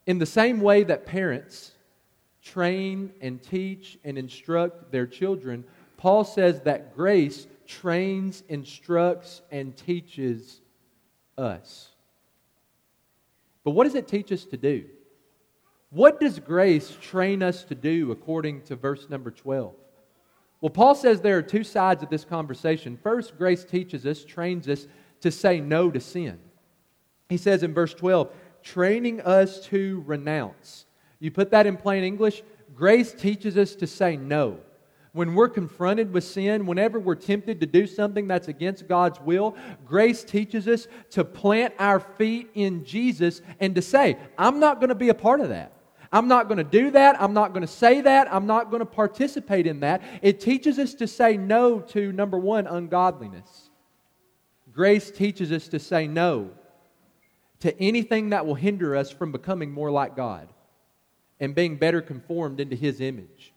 In 0.07 0.17
the 0.17 0.25
same 0.25 0.61
way 0.61 0.83
that 0.83 1.05
parents 1.05 1.71
train 2.43 3.11
and 3.21 3.41
teach 3.41 3.97
and 4.03 4.17
instruct 4.17 4.91
their 4.91 5.07
children, 5.07 5.63
Paul 5.97 6.23
says 6.23 6.61
that 6.61 6.95
grace 6.95 7.47
trains, 7.67 8.43
instructs, 8.49 9.41
and 9.51 9.75
teaches 9.77 10.61
us. 11.37 11.89
But 13.63 13.71
what 13.71 13.83
does 13.83 13.95
it 13.95 14.07
teach 14.07 14.31
us 14.31 14.45
to 14.45 14.57
do? 14.57 14.85
What 15.91 16.19
does 16.19 16.39
grace 16.39 16.97
train 17.01 17.43
us 17.43 17.63
to 17.65 17.75
do 17.75 18.11
according 18.11 18.61
to 18.63 18.75
verse 18.75 19.09
number 19.09 19.29
12? 19.29 19.73
Well, 20.61 20.69
Paul 20.69 20.95
says 20.95 21.21
there 21.21 21.37
are 21.37 21.43
two 21.43 21.63
sides 21.63 22.01
of 22.03 22.09
this 22.09 22.23
conversation. 22.23 22.97
First, 23.01 23.37
grace 23.37 23.65
teaches 23.65 24.05
us, 24.05 24.23
trains 24.23 24.67
us 24.67 24.87
to 25.21 25.31
say 25.31 25.59
no 25.59 25.91
to 25.91 25.99
sin. 25.99 26.39
He 27.29 27.37
says 27.37 27.63
in 27.63 27.73
verse 27.73 27.93
12, 27.93 28.31
training 28.63 29.21
us 29.21 29.65
to 29.67 30.03
renounce. 30.05 30.85
You 31.21 31.31
put 31.31 31.51
that 31.51 31.65
in 31.65 31.77
plain 31.77 32.03
English, 32.03 32.43
grace 32.75 33.13
teaches 33.13 33.55
us 33.55 33.75
to 33.75 33.87
say 33.87 34.17
no 34.17 34.59
when 35.13 35.35
we're 35.35 35.49
confronted 35.49 36.13
with 36.13 36.23
sin, 36.23 36.65
whenever 36.65 36.99
we're 36.99 37.15
tempted 37.15 37.59
to 37.59 37.65
do 37.65 37.85
something 37.85 38.27
that's 38.27 38.47
against 38.47 38.87
God's 38.87 39.19
will, 39.19 39.55
grace 39.85 40.23
teaches 40.23 40.67
us 40.67 40.87
to 41.11 41.25
plant 41.25 41.73
our 41.79 41.99
feet 41.99 42.49
in 42.53 42.85
Jesus 42.85 43.41
and 43.59 43.75
to 43.75 43.81
say, 43.81 44.17
I'm 44.37 44.59
not 44.59 44.79
going 44.79 44.89
to 44.89 44.95
be 44.95 45.09
a 45.09 45.13
part 45.13 45.41
of 45.41 45.49
that. 45.49 45.73
I'm 46.13 46.27
not 46.27 46.47
going 46.47 46.57
to 46.57 46.63
do 46.63 46.91
that. 46.91 47.21
I'm 47.21 47.33
not 47.33 47.53
going 47.53 47.61
to 47.61 47.71
say 47.71 48.01
that. 48.01 48.33
I'm 48.33 48.45
not 48.45 48.69
going 48.69 48.79
to 48.79 48.85
participate 48.85 49.67
in 49.67 49.81
that. 49.81 50.01
It 50.21 50.39
teaches 50.39 50.79
us 50.79 50.93
to 50.95 51.07
say 51.07 51.37
no 51.37 51.79
to, 51.79 52.11
number 52.11 52.37
one, 52.37 52.67
ungodliness. 52.67 53.69
Grace 54.71 55.11
teaches 55.11 55.51
us 55.51 55.67
to 55.69 55.79
say 55.79 56.07
no 56.07 56.51
to 57.59 57.77
anything 57.81 58.29
that 58.29 58.45
will 58.45 58.55
hinder 58.55 58.95
us 58.95 59.11
from 59.11 59.31
becoming 59.31 59.71
more 59.71 59.91
like 59.91 60.15
God 60.15 60.47
and 61.41 61.53
being 61.53 61.75
better 61.75 62.01
conformed 62.01 62.61
into 62.61 62.77
His 62.77 63.01
image. 63.01 63.53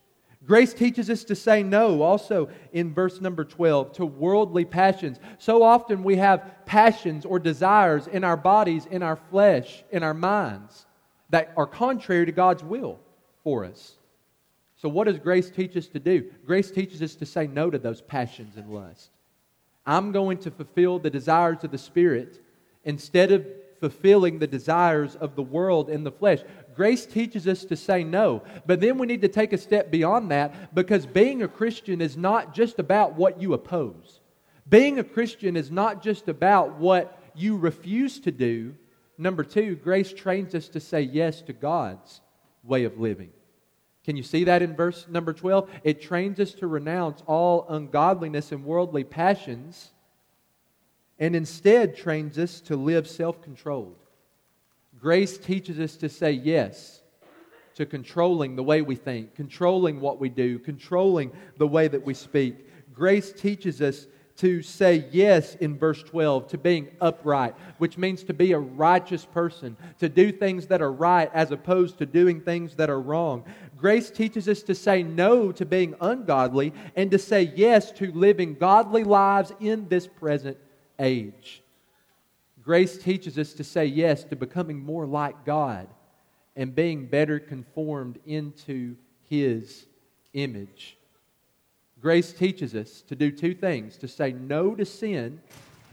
Grace 0.46 0.74
teaches 0.74 1.08
us 1.08 1.24
to 1.24 1.34
say 1.34 1.62
no, 1.62 2.02
also 2.02 2.48
in 2.72 2.92
verse 2.92 3.20
number 3.20 3.44
12, 3.44 3.92
to 3.92 4.04
worldly 4.04 4.64
passions. 4.64 5.18
So 5.38 5.62
often 5.62 6.02
we 6.02 6.16
have 6.16 6.44
passions 6.66 7.24
or 7.24 7.38
desires 7.38 8.08
in 8.08 8.24
our 8.24 8.36
bodies, 8.36 8.86
in 8.90 9.02
our 9.02 9.16
flesh, 9.16 9.84
in 9.90 10.02
our 10.02 10.12
minds 10.12 10.84
that 11.30 11.52
are 11.56 11.66
contrary 11.66 12.26
to 12.26 12.32
God's 12.32 12.62
will 12.62 12.98
for 13.42 13.64
us. 13.64 13.96
So, 14.76 14.88
what 14.88 15.06
does 15.06 15.18
grace 15.18 15.50
teach 15.50 15.76
us 15.78 15.86
to 15.88 15.98
do? 15.98 16.30
Grace 16.44 16.70
teaches 16.70 17.00
us 17.00 17.14
to 17.14 17.24
say 17.24 17.46
no 17.46 17.70
to 17.70 17.78
those 17.78 18.02
passions 18.02 18.56
and 18.56 18.68
lust. 18.68 19.10
I'm 19.86 20.12
going 20.12 20.38
to 20.38 20.50
fulfill 20.50 20.98
the 20.98 21.10
desires 21.10 21.64
of 21.64 21.70
the 21.70 21.78
Spirit 21.78 22.42
instead 22.84 23.32
of 23.32 23.46
fulfilling 23.80 24.38
the 24.38 24.46
desires 24.46 25.16
of 25.16 25.36
the 25.36 25.42
world 25.42 25.90
and 25.90 26.04
the 26.04 26.12
flesh. 26.12 26.40
Grace 26.74 27.06
teaches 27.06 27.46
us 27.46 27.64
to 27.66 27.76
say 27.76 28.04
no. 28.04 28.42
But 28.66 28.80
then 28.80 28.98
we 28.98 29.06
need 29.06 29.22
to 29.22 29.28
take 29.28 29.52
a 29.52 29.58
step 29.58 29.90
beyond 29.90 30.30
that 30.30 30.74
because 30.74 31.06
being 31.06 31.42
a 31.42 31.48
Christian 31.48 32.00
is 32.00 32.16
not 32.16 32.54
just 32.54 32.78
about 32.78 33.14
what 33.14 33.40
you 33.40 33.54
oppose. 33.54 34.20
Being 34.68 34.98
a 34.98 35.04
Christian 35.04 35.56
is 35.56 35.70
not 35.70 36.02
just 36.02 36.28
about 36.28 36.78
what 36.78 37.20
you 37.34 37.56
refuse 37.56 38.20
to 38.20 38.32
do. 38.32 38.74
Number 39.18 39.44
two, 39.44 39.76
grace 39.76 40.12
trains 40.12 40.54
us 40.54 40.68
to 40.70 40.80
say 40.80 41.02
yes 41.02 41.42
to 41.42 41.52
God's 41.52 42.20
way 42.62 42.84
of 42.84 42.98
living. 42.98 43.30
Can 44.04 44.16
you 44.16 44.22
see 44.22 44.44
that 44.44 44.62
in 44.62 44.76
verse 44.76 45.06
number 45.08 45.32
12? 45.32 45.70
It 45.82 46.02
trains 46.02 46.38
us 46.40 46.52
to 46.54 46.66
renounce 46.66 47.22
all 47.26 47.66
ungodliness 47.68 48.52
and 48.52 48.64
worldly 48.64 49.04
passions 49.04 49.92
and 51.18 51.36
instead 51.36 51.96
trains 51.96 52.38
us 52.38 52.60
to 52.62 52.76
live 52.76 53.08
self 53.08 53.40
controlled. 53.42 54.03
Grace 55.04 55.36
teaches 55.36 55.78
us 55.78 55.96
to 55.96 56.08
say 56.08 56.32
yes 56.32 57.02
to 57.74 57.84
controlling 57.84 58.56
the 58.56 58.62
way 58.62 58.80
we 58.80 58.94
think, 58.94 59.34
controlling 59.34 60.00
what 60.00 60.18
we 60.18 60.30
do, 60.30 60.58
controlling 60.58 61.30
the 61.58 61.68
way 61.68 61.86
that 61.88 62.02
we 62.02 62.14
speak. 62.14 62.66
Grace 62.94 63.30
teaches 63.30 63.82
us 63.82 64.06
to 64.38 64.62
say 64.62 65.06
yes 65.10 65.56
in 65.56 65.76
verse 65.76 66.02
12 66.02 66.48
to 66.48 66.56
being 66.56 66.88
upright, 67.02 67.54
which 67.76 67.98
means 67.98 68.22
to 68.22 68.32
be 68.32 68.52
a 68.52 68.58
righteous 68.58 69.26
person, 69.26 69.76
to 69.98 70.08
do 70.08 70.32
things 70.32 70.68
that 70.68 70.80
are 70.80 70.92
right 70.92 71.30
as 71.34 71.50
opposed 71.50 71.98
to 71.98 72.06
doing 72.06 72.40
things 72.40 72.74
that 72.76 72.88
are 72.88 73.02
wrong. 73.02 73.44
Grace 73.76 74.10
teaches 74.10 74.48
us 74.48 74.62
to 74.62 74.74
say 74.74 75.02
no 75.02 75.52
to 75.52 75.66
being 75.66 75.94
ungodly 76.00 76.72
and 76.96 77.10
to 77.10 77.18
say 77.18 77.52
yes 77.54 77.92
to 77.92 78.10
living 78.12 78.54
godly 78.54 79.04
lives 79.04 79.52
in 79.60 79.86
this 79.90 80.06
present 80.06 80.56
age. 80.98 81.62
Grace 82.64 82.96
teaches 82.96 83.38
us 83.38 83.53
to 83.53 83.64
say 83.64 83.85
yes 83.85 84.24
to 84.24 84.37
becoming 84.37 84.79
more 84.79 85.07
like 85.07 85.44
God 85.44 85.87
and 86.57 86.74
being 86.74 87.07
better 87.07 87.38
conformed 87.38 88.18
into 88.24 88.96
His 89.29 89.87
image. 90.33 90.96
Grace 92.00 92.33
teaches 92.33 92.74
us 92.74 93.03
to 93.03 93.14
do 93.14 93.31
two 93.31 93.55
things 93.55 93.98
to 93.98 94.09
say 94.09 94.33
no 94.33 94.74
to 94.74 94.85
sin. 94.85 95.40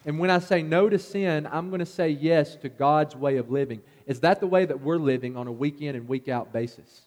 And 0.06 0.18
when 0.18 0.30
I 0.30 0.40
say 0.40 0.64
no 0.64 0.90
to 0.90 0.98
sin, 0.98 1.48
I'm 1.52 1.70
going 1.70 1.80
to 1.80 1.86
say 1.86 2.10
yes 2.10 2.56
to 2.58 2.70
God's 2.70 3.16
way 3.16 3.38
of 3.38 3.52
living. 3.52 3.82
Is 4.08 4.22
that 4.22 4.40
the 4.40 4.48
way 4.48 4.66
that 4.66 4.82
we're 4.82 4.98
living 4.98 5.36
on 5.36 5.48
a 5.48 5.52
week 5.52 5.82
in 5.82 5.96
and 5.96 6.08
week 6.08 6.30
out 6.30 6.54
basis? 6.54 7.02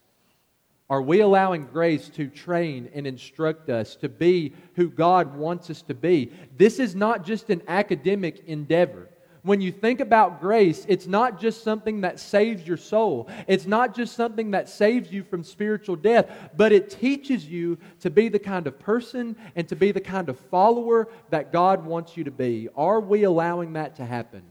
Are 0.91 1.03
we 1.03 1.21
allowing 1.21 1.65
grace 1.67 2.09
to 2.11 2.29
train 2.29 2.91
and 2.95 3.07
instruct 3.07 3.71
us 3.71 3.97
to 3.97 4.09
be 4.09 4.53
who 4.77 4.91
God 4.91 5.37
wants 5.37 5.71
us 5.71 5.81
to 5.83 5.95
be? 5.95 6.31
This 6.57 6.79
is 6.79 6.95
not 6.95 7.25
just 7.25 7.49
an 7.49 7.63
academic 7.67 8.43
endeavor 8.47 9.09
when 9.45 9.61
you 9.61 9.71
think 9.71 10.01
about 10.01 10.41
grace, 10.41 10.87
it's 10.89 11.07
not 11.07 11.39
just 11.39 11.63
something 11.63 12.01
that 12.01 12.19
saves 12.19 12.67
your 12.67 12.79
soul. 12.79 13.29
It's 13.47 13.67
not 13.67 13.95
just 13.95 14.17
something 14.17 14.53
that 14.53 14.71
saves 14.71 15.13
you 15.13 15.23
from 15.23 15.45
spiritual 15.45 15.97
death, 15.97 16.31
but 16.57 16.73
it 16.73 16.89
teaches 16.89 17.45
you 17.45 17.77
to 18.01 18.09
be 18.09 18.29
the 18.29 18.39
kind 18.39 18.67
of 18.67 18.79
person 18.79 19.37
and 19.55 19.69
to 19.69 19.77
be 19.77 19.93
the 19.93 20.01
kind 20.01 20.31
of 20.31 20.39
follower 20.39 21.09
that 21.29 21.53
God 21.53 21.85
wants 21.85 22.17
you 22.17 22.25
to 22.25 22.31
be. 22.31 22.71
Are 22.75 23.01
we 23.01 23.25
allowing 23.25 23.75
that 23.75 23.97
to 23.97 24.07
happen? 24.07 24.43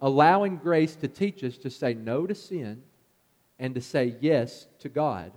Allowing 0.00 0.56
grace 0.56 0.96
to 0.96 1.08
teach 1.08 1.44
us 1.44 1.58
to 1.58 1.68
say 1.68 1.92
no 1.92 2.26
to 2.26 2.34
sin 2.34 2.82
and 3.58 3.74
to 3.74 3.82
say 3.82 4.16
yes 4.22 4.68
to 4.78 4.88
God. 4.88 5.32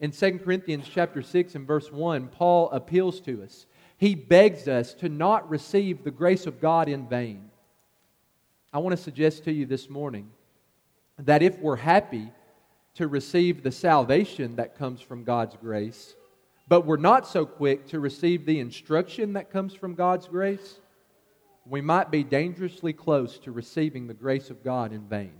In 0.00 0.10
2 0.10 0.40
Corinthians 0.40 0.88
chapter 0.92 1.22
6 1.22 1.54
and 1.54 1.68
verse 1.68 1.92
1, 1.92 2.26
Paul 2.26 2.68
appeals 2.72 3.20
to 3.20 3.44
us. 3.44 3.66
He 3.96 4.16
begs 4.16 4.66
us 4.66 4.92
to 4.94 5.08
not 5.08 5.48
receive 5.48 6.02
the 6.02 6.10
grace 6.10 6.46
of 6.46 6.60
God 6.60 6.88
in 6.88 7.06
vain. 7.06 7.49
I 8.72 8.78
want 8.78 8.96
to 8.96 9.02
suggest 9.02 9.44
to 9.44 9.52
you 9.52 9.66
this 9.66 9.90
morning 9.90 10.30
that 11.18 11.42
if 11.42 11.58
we're 11.58 11.74
happy 11.74 12.30
to 12.94 13.08
receive 13.08 13.64
the 13.64 13.72
salvation 13.72 14.56
that 14.56 14.78
comes 14.78 15.00
from 15.00 15.24
God's 15.24 15.56
grace, 15.56 16.14
but 16.68 16.86
we're 16.86 16.96
not 16.96 17.26
so 17.26 17.44
quick 17.44 17.88
to 17.88 17.98
receive 17.98 18.46
the 18.46 18.60
instruction 18.60 19.32
that 19.32 19.50
comes 19.50 19.74
from 19.74 19.96
God's 19.96 20.28
grace, 20.28 20.78
we 21.66 21.80
might 21.80 22.12
be 22.12 22.22
dangerously 22.22 22.92
close 22.92 23.40
to 23.40 23.50
receiving 23.50 24.06
the 24.06 24.14
grace 24.14 24.50
of 24.50 24.62
God 24.62 24.92
in 24.92 25.02
vain. 25.08 25.32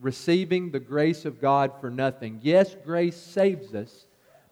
Receiving 0.00 0.70
the 0.70 0.80
grace 0.80 1.26
of 1.26 1.42
God 1.42 1.72
for 1.78 1.90
nothing. 1.90 2.38
Yes, 2.42 2.74
grace 2.86 3.16
saves 3.16 3.74
us, 3.74 4.06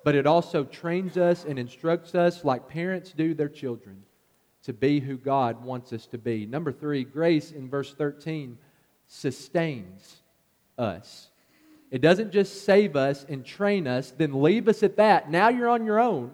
but 0.05 0.15
it 0.15 0.27
also 0.27 0.65
trains 0.65 1.17
us 1.17 1.47
and 1.47 1.59
instructs 1.59 2.15
us 2.15 2.45
like 2.45 2.69
parents 2.69 3.13
do 3.13 3.33
their 3.33 3.49
children 3.49 4.03
to 4.64 4.72
be 4.72 5.01
who 5.01 5.16
God 5.16 5.64
wants 5.64 5.92
us 5.92 6.07
to 6.07 6.18
be. 6.18 6.46
Number 6.46 6.72
three, 6.72 7.05
grace 7.05 7.51
in 7.51 7.68
verse 7.68 7.92
13 7.94 8.59
sustains 9.07 10.22
us. 10.79 11.29
It 11.90 12.01
doesn't 12.01 12.33
just 12.33 12.64
save 12.64 12.96
us 12.96 13.27
and 13.29 13.44
train 13.44 13.87
us, 13.87 14.12
then 14.12 14.42
leave 14.42 14.68
us 14.68 14.83
at 14.83 14.96
that. 14.96 15.31
Now 15.31 15.48
you're 15.48 15.68
on 15.68 15.85
your 15.85 16.01
own. 16.01 16.31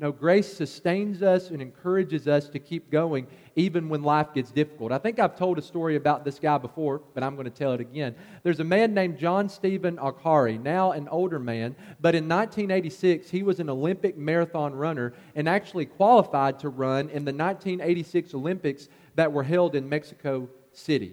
No, 0.00 0.12
grace 0.12 0.50
sustains 0.50 1.22
us 1.22 1.50
and 1.50 1.60
encourages 1.60 2.26
us 2.26 2.48
to 2.48 2.58
keep 2.58 2.90
going 2.90 3.26
even 3.54 3.90
when 3.90 4.02
life 4.02 4.32
gets 4.32 4.50
difficult. 4.50 4.92
I 4.92 4.98
think 4.98 5.18
I've 5.18 5.36
told 5.36 5.58
a 5.58 5.62
story 5.62 5.96
about 5.96 6.24
this 6.24 6.38
guy 6.38 6.56
before, 6.56 7.02
but 7.12 7.22
I'm 7.22 7.34
going 7.34 7.44
to 7.44 7.50
tell 7.50 7.74
it 7.74 7.82
again. 7.82 8.14
There's 8.42 8.60
a 8.60 8.64
man 8.64 8.94
named 8.94 9.18
John 9.18 9.50
Stephen 9.50 9.98
Akhwari, 9.98 10.58
now 10.58 10.92
an 10.92 11.06
older 11.08 11.38
man, 11.38 11.76
but 12.00 12.14
in 12.14 12.26
1986 12.26 13.28
he 13.28 13.42
was 13.42 13.60
an 13.60 13.68
Olympic 13.68 14.16
marathon 14.16 14.74
runner 14.74 15.12
and 15.34 15.46
actually 15.46 15.84
qualified 15.84 16.58
to 16.60 16.70
run 16.70 17.10
in 17.10 17.26
the 17.26 17.34
1986 17.34 18.32
Olympics 18.32 18.88
that 19.16 19.30
were 19.30 19.44
held 19.44 19.74
in 19.74 19.86
Mexico 19.86 20.48
City. 20.72 21.12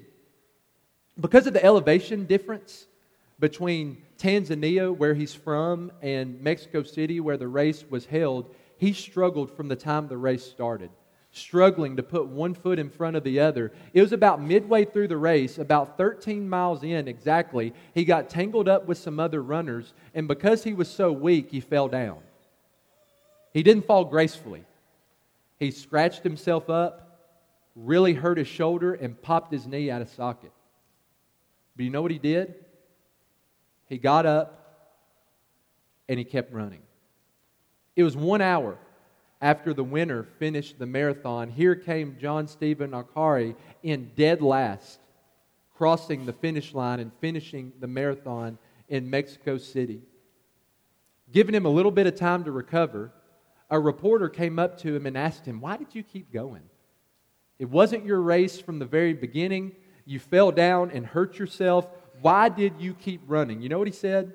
Because 1.20 1.46
of 1.46 1.52
the 1.52 1.66
elevation 1.66 2.26
difference 2.26 2.88
between 3.38 4.02
Tanzania, 4.18 4.96
where 4.96 5.14
he's 5.14 5.34
from, 5.34 5.92
and 6.02 6.42
Mexico 6.42 6.84
City, 6.84 7.20
where 7.20 7.38
the 7.38 7.50
race 7.50 7.84
was 7.90 8.06
held, 8.06 8.56
he 8.78 8.94
struggled 8.94 9.52
from 9.52 9.68
the 9.68 9.76
time 9.76 10.08
the 10.08 10.18
race 10.18 10.44
started. 10.44 10.90
struggling 11.32 11.96
to 11.98 12.04
put 12.04 12.28
one 12.28 12.54
foot 12.54 12.80
in 12.80 12.90
front 12.90 13.16
of 13.16 13.24
the 13.24 13.40
other. 13.40 13.72
It 13.94 14.02
was 14.02 14.12
about 14.12 14.42
midway 14.42 14.86
through 14.86 15.08
the 15.08 15.18
race, 15.18 15.58
about 15.58 15.98
13 15.98 16.50
miles 16.50 16.84
in 16.84 17.08
exactly, 17.08 17.74
he 17.94 18.06
got 18.06 18.30
tangled 18.30 18.68
up 18.68 18.88
with 18.88 18.98
some 18.98 19.20
other 19.20 19.42
runners, 19.42 19.94
and 20.14 20.28
because 20.28 20.64
he 20.64 20.74
was 20.74 20.88
so 20.90 21.12
weak, 21.12 21.52
he 21.52 21.60
fell 21.60 21.88
down. 21.88 22.20
He 23.54 23.64
didn't 23.64 23.86
fall 23.86 24.06
gracefully. 24.06 24.66
He 25.60 25.72
scratched 25.72 26.24
himself 26.24 26.70
up, 26.70 27.20
really 27.76 28.14
hurt 28.14 28.38
his 28.38 28.48
shoulder, 28.48 28.94
and 28.94 29.20
popped 29.22 29.52
his 29.52 29.68
knee 29.68 29.90
out 29.90 30.02
of 30.02 30.10
socket. 30.10 30.52
But 31.76 31.86
you 31.86 31.92
know 31.92 32.02
what 32.02 32.12
he 32.12 32.20
did? 32.20 32.56
He 33.88 33.98
got 33.98 34.26
up 34.26 34.54
and 36.10 36.18
he 36.18 36.26
kept 36.26 36.54
running. 36.54 36.82
It 37.98 38.04
was 38.04 38.16
one 38.16 38.42
hour 38.42 38.78
after 39.42 39.74
the 39.74 39.84
winner 39.84 40.24
finished 40.24 40.78
the 40.80 40.86
marathon, 40.86 41.50
here 41.50 41.76
came 41.76 42.16
John 42.20 42.48
Stephen 42.48 42.92
Akhwari 42.92 43.56
in 43.84 44.12
dead 44.16 44.42
last, 44.42 45.00
crossing 45.76 46.26
the 46.26 46.34
finish 46.34 46.74
line 46.74 47.00
and 47.00 47.12
finishing 47.20 47.74
the 47.80 47.88
marathon 47.88 48.60
in 48.88 49.10
Mexico 49.10 49.58
City. 49.58 50.02
Giving 51.32 51.56
him 51.56 51.66
a 51.66 51.70
little 51.70 51.92
bit 51.92 52.08
of 52.08 52.16
time 52.16 52.44
to 52.46 52.52
recover, 52.52 53.12
a 53.70 53.80
reporter 53.80 54.30
came 54.30 54.60
up 54.60 54.78
to 54.80 54.96
him 54.96 55.08
and 55.08 55.18
asked 55.18 55.46
him, 55.46 55.60
Why 55.60 55.76
did 55.76 55.94
you 55.94 56.04
keep 56.04 56.32
going? 56.32 56.64
It 57.58 57.70
wasn't 57.70 58.06
your 58.06 58.22
race 58.22 58.60
from 58.60 58.78
the 58.78 58.86
very 58.86 59.14
beginning. 59.14 59.76
You 60.06 60.20
fell 60.20 60.52
down 60.52 60.92
and 60.92 61.06
hurt 61.06 61.40
yourself. 61.40 61.88
Why 62.22 62.50
did 62.50 62.74
you 62.80 62.94
keep 62.94 63.22
running? 63.28 63.62
You 63.62 63.70
know 63.70 63.80
what 63.80 63.88
he 63.88 63.94
said? 63.94 64.34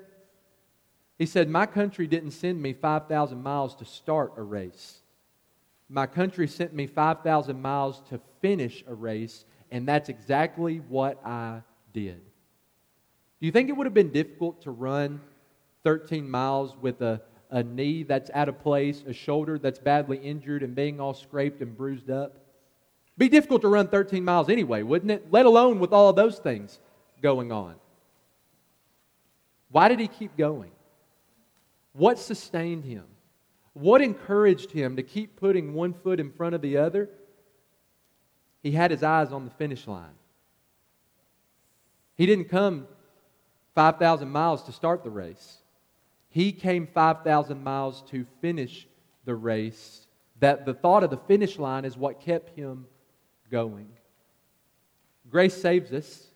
He 1.23 1.27
said, 1.27 1.47
My 1.47 1.65
country 1.65 2.05
didn't 2.05 2.31
send 2.31 2.61
me 2.61 2.73
5,000 2.73 3.41
miles 3.41 3.75
to 3.75 3.85
start 3.85 4.33
a 4.35 4.41
race. 4.41 4.99
My 5.87 6.05
country 6.05 6.49
sent 6.49 6.73
me 6.73 6.85
5,000 6.85 7.61
miles 7.61 8.01
to 8.09 8.19
finish 8.41 8.83
a 8.87 8.93
race, 8.93 9.45
and 9.71 9.87
that's 9.87 10.09
exactly 10.09 10.79
what 10.89 11.25
I 11.25 11.61
did. 11.93 12.19
Do 13.39 13.45
you 13.45 13.53
think 13.53 13.69
it 13.69 13.71
would 13.71 13.87
have 13.87 13.93
been 13.93 14.11
difficult 14.11 14.63
to 14.63 14.71
run 14.71 15.21
13 15.85 16.29
miles 16.29 16.75
with 16.81 17.01
a, 17.01 17.21
a 17.49 17.63
knee 17.63 18.03
that's 18.03 18.29
out 18.33 18.49
of 18.49 18.61
place, 18.61 19.01
a 19.07 19.13
shoulder 19.13 19.57
that's 19.57 19.79
badly 19.79 20.17
injured, 20.17 20.61
and 20.61 20.75
being 20.75 20.99
all 20.99 21.13
scraped 21.13 21.61
and 21.61 21.77
bruised 21.77 22.09
up? 22.09 22.35
Be 23.17 23.29
difficult 23.29 23.61
to 23.61 23.69
run 23.69 23.87
13 23.87 24.25
miles 24.25 24.49
anyway, 24.49 24.83
wouldn't 24.83 25.11
it? 25.11 25.27
Let 25.31 25.45
alone 25.45 25.79
with 25.79 25.93
all 25.93 26.11
those 26.11 26.39
things 26.39 26.79
going 27.21 27.53
on. 27.53 27.75
Why 29.69 29.87
did 29.87 30.01
he 30.01 30.09
keep 30.09 30.35
going? 30.35 30.71
What 31.93 32.19
sustained 32.19 32.83
him? 32.83 33.05
What 33.73 34.01
encouraged 34.01 34.71
him 34.71 34.97
to 34.97 35.03
keep 35.03 35.35
putting 35.35 35.73
one 35.73 35.93
foot 35.93 36.19
in 36.19 36.31
front 36.31 36.55
of 36.55 36.61
the 36.61 36.77
other? 36.77 37.09
He 38.61 38.71
had 38.71 38.91
his 38.91 39.03
eyes 39.03 39.31
on 39.31 39.45
the 39.45 39.51
finish 39.51 39.87
line. 39.87 40.15
He 42.15 42.25
didn't 42.25 42.49
come 42.49 42.87
5,000 43.75 44.29
miles 44.29 44.63
to 44.63 44.71
start 44.71 45.03
the 45.03 45.09
race. 45.09 45.57
He 46.29 46.51
came 46.51 46.87
5,000 46.87 47.63
miles 47.63 48.03
to 48.09 48.25
finish 48.41 48.87
the 49.25 49.35
race. 49.35 50.07
That 50.39 50.65
the 50.65 50.73
thought 50.73 51.03
of 51.03 51.09
the 51.09 51.17
finish 51.17 51.57
line 51.57 51.85
is 51.85 51.97
what 51.97 52.19
kept 52.19 52.55
him 52.55 52.85
going. 53.49 53.89
Grace 55.29 55.59
saves 55.59 55.91
us, 55.91 56.27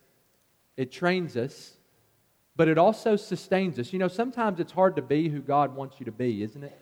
it 0.75 0.91
trains 0.91 1.37
us, 1.37 1.76
but 2.57 2.67
it 2.67 2.79
also 2.79 3.15
sustains 3.15 3.77
us. 3.77 3.93
You 3.93 3.99
know, 3.99 4.07
sometimes 4.07 4.59
it's 4.59 4.71
hard 4.71 4.95
to 4.95 5.01
be 5.01 5.29
who 5.29 5.39
God 5.39 5.75
wants 5.75 5.97
you 5.99 6.05
to 6.05 6.11
be, 6.11 6.41
isn't 6.41 6.63
it? 6.63 6.77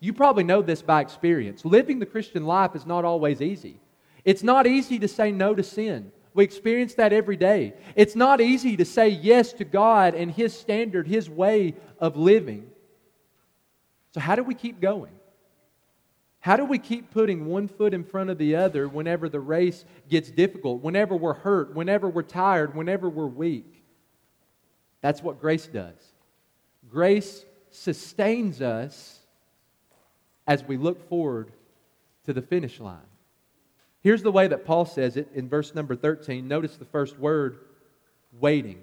You 0.00 0.12
probably 0.12 0.42
know 0.42 0.62
this 0.62 0.82
by 0.82 1.00
experience. 1.00 1.64
Living 1.64 2.00
the 2.00 2.06
Christian 2.06 2.44
life 2.44 2.74
is 2.74 2.84
not 2.84 3.04
always 3.04 3.40
easy. 3.40 3.80
It's 4.24 4.42
not 4.42 4.66
easy 4.66 4.98
to 4.98 5.06
say 5.06 5.30
no 5.30 5.54
to 5.54 5.62
sin. 5.62 6.10
We 6.34 6.42
experience 6.42 6.94
that 6.94 7.12
every 7.12 7.36
day. 7.36 7.74
It's 7.94 8.16
not 8.16 8.40
easy 8.40 8.76
to 8.78 8.84
say 8.84 9.10
yes 9.10 9.52
to 9.54 9.64
God 9.64 10.14
and 10.14 10.30
His 10.30 10.52
standard, 10.52 11.06
His 11.06 11.30
way 11.30 11.74
of 12.00 12.16
living. 12.16 12.68
So, 14.14 14.20
how 14.20 14.34
do 14.34 14.42
we 14.42 14.54
keep 14.54 14.80
going? 14.80 15.12
How 16.40 16.56
do 16.56 16.64
we 16.64 16.78
keep 16.78 17.12
putting 17.12 17.46
one 17.46 17.68
foot 17.68 17.94
in 17.94 18.02
front 18.02 18.30
of 18.30 18.38
the 18.38 18.56
other 18.56 18.88
whenever 18.88 19.28
the 19.28 19.38
race 19.38 19.84
gets 20.08 20.30
difficult, 20.30 20.82
whenever 20.82 21.14
we're 21.14 21.34
hurt, 21.34 21.74
whenever 21.74 22.08
we're 22.08 22.22
tired, 22.22 22.74
whenever 22.74 23.08
we're 23.08 23.26
weak? 23.26 23.81
That's 25.02 25.22
what 25.22 25.40
grace 25.40 25.66
does. 25.66 25.98
Grace 26.88 27.44
sustains 27.70 28.62
us 28.62 29.18
as 30.46 30.64
we 30.64 30.76
look 30.76 31.08
forward 31.08 31.52
to 32.24 32.32
the 32.32 32.42
finish 32.42 32.80
line. 32.80 32.98
Here's 34.00 34.22
the 34.22 34.32
way 34.32 34.48
that 34.48 34.64
Paul 34.64 34.84
says 34.84 35.16
it 35.16 35.28
in 35.34 35.48
verse 35.48 35.74
number 35.74 35.94
13. 35.94 36.48
Notice 36.48 36.76
the 36.76 36.84
first 36.84 37.18
word 37.18 37.58
waiting. 38.40 38.78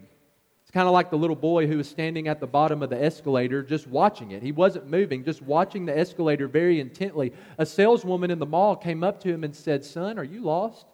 It's 0.61 0.71
kind 0.71 0.87
of 0.87 0.93
like 0.93 1.09
the 1.09 1.17
little 1.17 1.35
boy 1.35 1.67
who 1.67 1.77
was 1.77 1.89
standing 1.89 2.27
at 2.27 2.39
the 2.39 2.47
bottom 2.47 2.83
of 2.83 2.89
the 2.89 3.01
escalator 3.01 3.63
just 3.63 3.87
watching 3.87 4.31
it. 4.31 4.43
He 4.43 4.51
wasn't 4.51 4.87
moving, 4.87 5.23
just 5.23 5.41
watching 5.41 5.85
the 5.85 5.97
escalator 5.97 6.47
very 6.47 6.79
intently. 6.79 7.33
A 7.57 7.65
saleswoman 7.65 8.29
in 8.29 8.39
the 8.39 8.45
mall 8.45 8.75
came 8.75 9.03
up 9.03 9.19
to 9.21 9.29
him 9.29 9.43
and 9.43 9.55
said, 9.55 9.83
Son, 9.83 10.19
are 10.19 10.23
you 10.23 10.41
lost? 10.41 10.85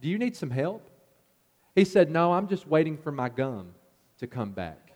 Do 0.00 0.08
you 0.08 0.18
need 0.18 0.36
some 0.36 0.50
help? 0.50 0.88
He 1.74 1.84
said, 1.84 2.10
No, 2.10 2.32
I'm 2.32 2.46
just 2.46 2.66
waiting 2.66 2.98
for 2.98 3.10
my 3.10 3.28
gum 3.28 3.72
to 4.22 4.26
come 4.26 4.52
back. 4.52 4.92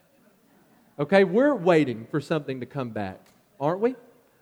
Okay, 0.99 1.25
we're 1.25 1.55
waiting 1.55 2.07
for 2.11 2.21
something 2.21 2.61
to 2.61 2.67
come 2.67 2.91
back, 2.91 3.21
aren't 3.61 3.81
we? 3.81 3.95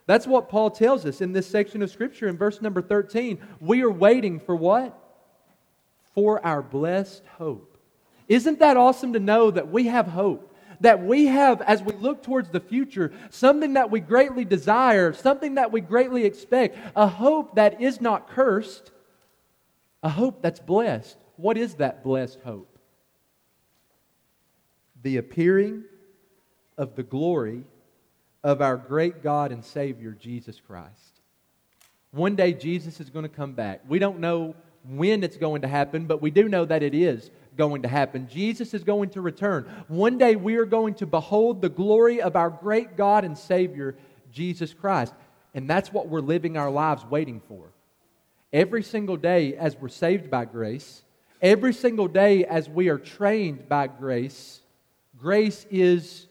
That's 0.07 0.27
what 0.27 0.49
Paul 0.49 0.71
tells 0.71 1.05
us 1.05 1.21
in 1.21 1.33
this 1.33 1.49
section 1.49 1.83
of 1.83 1.91
Scripture 1.91 2.29
in 2.29 2.37
verse 2.37 2.63
number 2.63 2.81
13. 2.81 3.39
We 3.61 3.83
are 3.83 3.91
waiting 3.91 4.39
for 4.39 4.55
what? 4.55 4.97
For 6.15 6.45
our 6.47 6.63
blessed 6.63 7.23
hope. 7.39 7.77
Isn't 8.29 8.61
that 8.61 8.77
awesome 8.77 9.15
to 9.15 9.21
know 9.21 9.51
that 9.51 9.71
we 9.71 9.87
have 9.89 10.07
hope? 10.07 10.55
That 10.81 11.03
we 11.03 11.27
have, 11.27 11.63
as 11.63 11.83
we 11.83 11.95
look 11.95 12.23
towards 12.23 12.51
the 12.51 12.61
future, 12.61 13.13
something 13.31 13.75
that 13.75 13.91
we 13.91 14.01
greatly 14.01 14.45
desire, 14.45 15.13
something 15.13 15.55
that 15.55 15.73
we 15.73 15.81
greatly 15.81 16.25
expect, 16.25 16.77
a 16.95 17.07
hope 17.07 17.57
that 17.57 17.81
is 17.81 18.01
not 18.01 18.29
cursed, 18.29 18.91
a 20.03 20.09
hope 20.09 20.43
that's 20.43 20.61
blessed. 20.61 21.17
What 21.37 21.57
is 21.57 21.75
that 21.77 22.05
blessed 22.05 22.41
hope? 22.45 22.74
The 25.05 25.19
appearing 25.19 25.85
of 26.79 26.97
the 26.97 27.03
glory 27.03 27.63
of 28.43 28.61
our 28.63 28.77
great 28.77 29.23
God 29.23 29.53
and 29.53 29.63
Savior, 29.63 30.17
Jesus 30.19 30.61
Christ. 30.67 31.21
One 32.11 32.37
day, 32.37 32.55
Jesus 32.55 33.01
is 33.01 33.11
going 33.11 33.25
to 33.25 33.29
come 33.29 33.53
back. 33.53 33.83
We 33.87 33.99
don't 33.99 34.19
know 34.19 34.57
when 34.89 35.23
it's 35.23 35.37
going 35.37 35.61
to 35.63 35.69
happen, 35.69 36.07
but 36.07 36.23
we 36.23 36.31
do 36.31 36.49
know 36.49 36.65
that 36.65 36.83
it 36.83 36.95
is 36.95 37.31
going 37.57 37.83
to 37.83 37.89
happen. 37.89 38.29
Jesus 38.29 38.73
is 38.73 38.83
going 38.83 39.11
to 39.11 39.21
return. 39.21 39.69
One 39.89 40.17
day, 40.17 40.37
we 40.37 40.57
are 40.57 40.65
going 40.65 40.95
to 40.95 41.07
behold 41.07 41.61
the 41.61 41.69
glory 41.69 42.23
of 42.23 42.35
our 42.35 42.51
great 42.51 42.97
God 42.97 43.25
and 43.25 43.37
Savior, 43.37 43.97
Jesus 44.33 44.73
Christ. 44.73 45.13
And 45.55 45.69
that's 45.69 45.93
what 45.93 46.09
we're 46.09 46.21
living 46.21 46.57
our 46.57 46.71
lives 46.71 47.05
waiting 47.05 47.43
for. 47.47 47.67
Every 48.55 48.83
single 48.83 49.19
day, 49.19 49.55
as 49.55 49.77
we're 49.77 49.89
saved 49.89 50.31
by 50.31 50.47
grace, 50.47 51.03
every 51.43 51.75
single 51.75 52.09
day, 52.09 52.47
as 52.47 52.71
we 52.71 52.89
are 52.89 52.99
trained 52.99 53.69
by 53.69 53.87
grace, 53.87 54.61
grace 55.25 55.65
is 55.71 56.27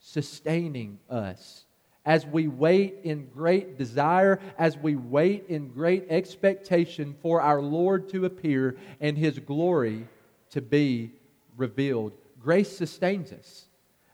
sustaining 0.00 0.98
us. 1.08 1.64
As 2.04 2.26
we 2.26 2.48
wait 2.48 2.96
in 3.04 3.26
great 3.26 3.78
desire, 3.78 4.40
as 4.58 4.76
we 4.76 4.96
wait 4.96 5.44
in 5.46 5.68
great 5.68 6.06
expectation 6.10 7.14
for 7.22 7.40
our 7.40 7.62
Lord 7.62 8.08
to 8.08 8.24
appear 8.24 8.76
and 9.00 9.16
His 9.16 9.38
glory 9.38 10.08
to 10.50 10.60
be 10.60 11.12
revealed, 11.56 12.12
grace 12.42 12.76
sustains 12.76 13.30
us. 13.30 13.66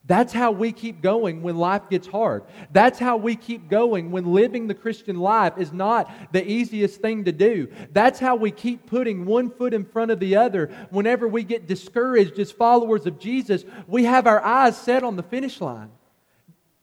That's 0.06 0.32
how 0.32 0.52
we 0.52 0.70
keep 0.70 1.02
going 1.02 1.42
when 1.42 1.56
life 1.56 1.88
gets 1.90 2.06
hard. 2.06 2.44
That's 2.70 2.98
how 2.98 3.16
we 3.16 3.34
keep 3.34 3.68
going 3.68 4.12
when 4.12 4.32
living 4.32 4.68
the 4.68 4.74
Christian 4.74 5.18
life 5.18 5.54
is 5.58 5.72
not 5.72 6.08
the 6.32 6.48
easiest 6.48 7.00
thing 7.00 7.24
to 7.24 7.32
do. 7.32 7.68
That's 7.92 8.20
how 8.20 8.36
we 8.36 8.52
keep 8.52 8.86
putting 8.86 9.26
one 9.26 9.50
foot 9.50 9.74
in 9.74 9.84
front 9.84 10.12
of 10.12 10.20
the 10.20 10.36
other. 10.36 10.66
Whenever 10.90 11.26
we 11.26 11.42
get 11.42 11.66
discouraged 11.66 12.38
as 12.38 12.52
followers 12.52 13.06
of 13.06 13.18
Jesus, 13.18 13.64
we 13.88 14.04
have 14.04 14.28
our 14.28 14.40
eyes 14.42 14.76
set 14.76 15.02
on 15.02 15.16
the 15.16 15.24
finish 15.24 15.60
line. 15.60 15.90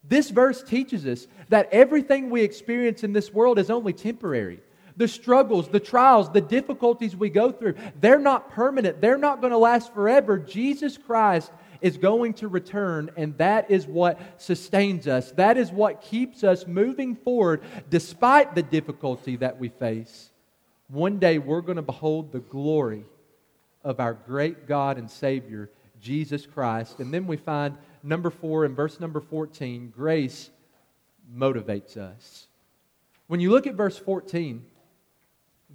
This 0.04 0.30
verse 0.30 0.62
teaches 0.62 1.06
us 1.06 1.28
that 1.48 1.70
everything 1.72 2.30
we 2.30 2.42
experience 2.42 3.06
in 3.06 3.14
this 3.14 3.32
world 3.32 3.58
is 3.58 3.70
only 3.70 3.94
temporary. 3.94 4.60
The 4.98 5.08
struggles, 5.08 5.70
the 5.70 5.80
trials, 5.80 6.30
the 6.30 6.42
difficulties 6.42 7.16
we 7.16 7.30
go 7.30 7.52
through, 7.52 7.76
they're 8.00 8.20
not 8.20 8.52
permanent. 8.52 9.02
They're 9.02 9.18
not 9.18 9.42
going 9.42 9.52
to 9.52 9.58
last 9.58 9.94
forever. 9.94 10.38
Jesus 10.38 10.98
Christ 10.98 11.52
is 11.84 11.98
going 11.98 12.34
to 12.36 12.48
return, 12.48 13.12
and 13.16 13.38
that 13.38 13.70
is 13.70 13.86
what 13.86 14.20
sustains 14.42 15.08
us. 15.08 15.32
That 15.34 15.58
is 15.58 15.72
what 15.72 16.02
keeps 16.02 16.44
us 16.44 16.66
moving 16.66 17.16
forward 17.16 17.62
despite 17.90 18.56
the 18.56 18.64
difficulty 18.64 19.36
that 19.38 19.60
we 19.60 19.70
face. 19.70 20.32
One 20.88 21.20
day 21.20 21.38
we're 21.38 21.62
going 21.62 21.76
to 21.76 21.84
behold 21.84 22.32
the 22.32 22.40
glory 22.40 23.06
of 23.84 24.00
our 24.00 24.14
great 24.14 24.68
God 24.68 24.98
and 24.98 25.10
Savior, 25.10 25.70
Jesus 26.02 26.46
Christ. 26.46 27.00
And 27.00 27.14
then 27.14 27.28
we 27.28 27.38
find 27.38 27.78
number 28.02 28.32
four 28.32 28.66
in 28.66 28.74
verse 28.74 29.00
number 29.00 29.22
14 29.22 29.94
grace 29.96 30.50
motivates 31.36 31.98
us. 31.98 32.48
When 33.28 33.40
you 33.40 33.52
look 33.52 33.68
at 33.68 33.76
verse 33.76 33.98
14, 33.98 34.64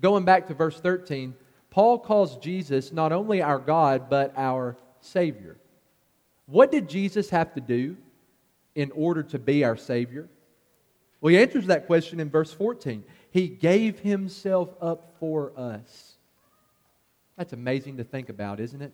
Going 0.01 0.25
back 0.25 0.47
to 0.49 0.55
verse 0.55 0.79
13, 0.81 1.35
Paul 1.71 1.99
calls 1.99 2.37
Jesus 2.39 2.93
not 2.93 3.13
only 3.13 3.43
our 3.43 3.59
God, 3.59 4.09
but 4.09 4.33
our 4.37 4.77
Savior. 5.01 5.57
What 6.49 6.73
did 6.73 6.89
Jesus 6.89 7.31
have 7.31 7.55
to 7.55 7.61
do 7.61 7.97
in 8.75 8.91
order 8.93 9.23
to 9.23 9.39
be 9.39 9.65
our 9.65 9.77
Savior? 9.77 10.29
Well, 11.21 11.33
he 11.33 11.39
answers 11.39 11.67
that 11.67 11.87
question 11.87 12.21
in 12.21 12.31
verse 12.31 12.53
14. 12.53 13.05
He 13.31 13.49
gave 13.49 13.99
himself 13.99 14.71
up 14.81 15.15
for 15.21 15.53
us. 15.57 16.15
That's 17.37 17.53
amazing 17.53 17.99
to 17.99 18.05
think 18.05 18.31
about, 18.31 18.61
isn't 18.61 18.81
it? 18.81 18.93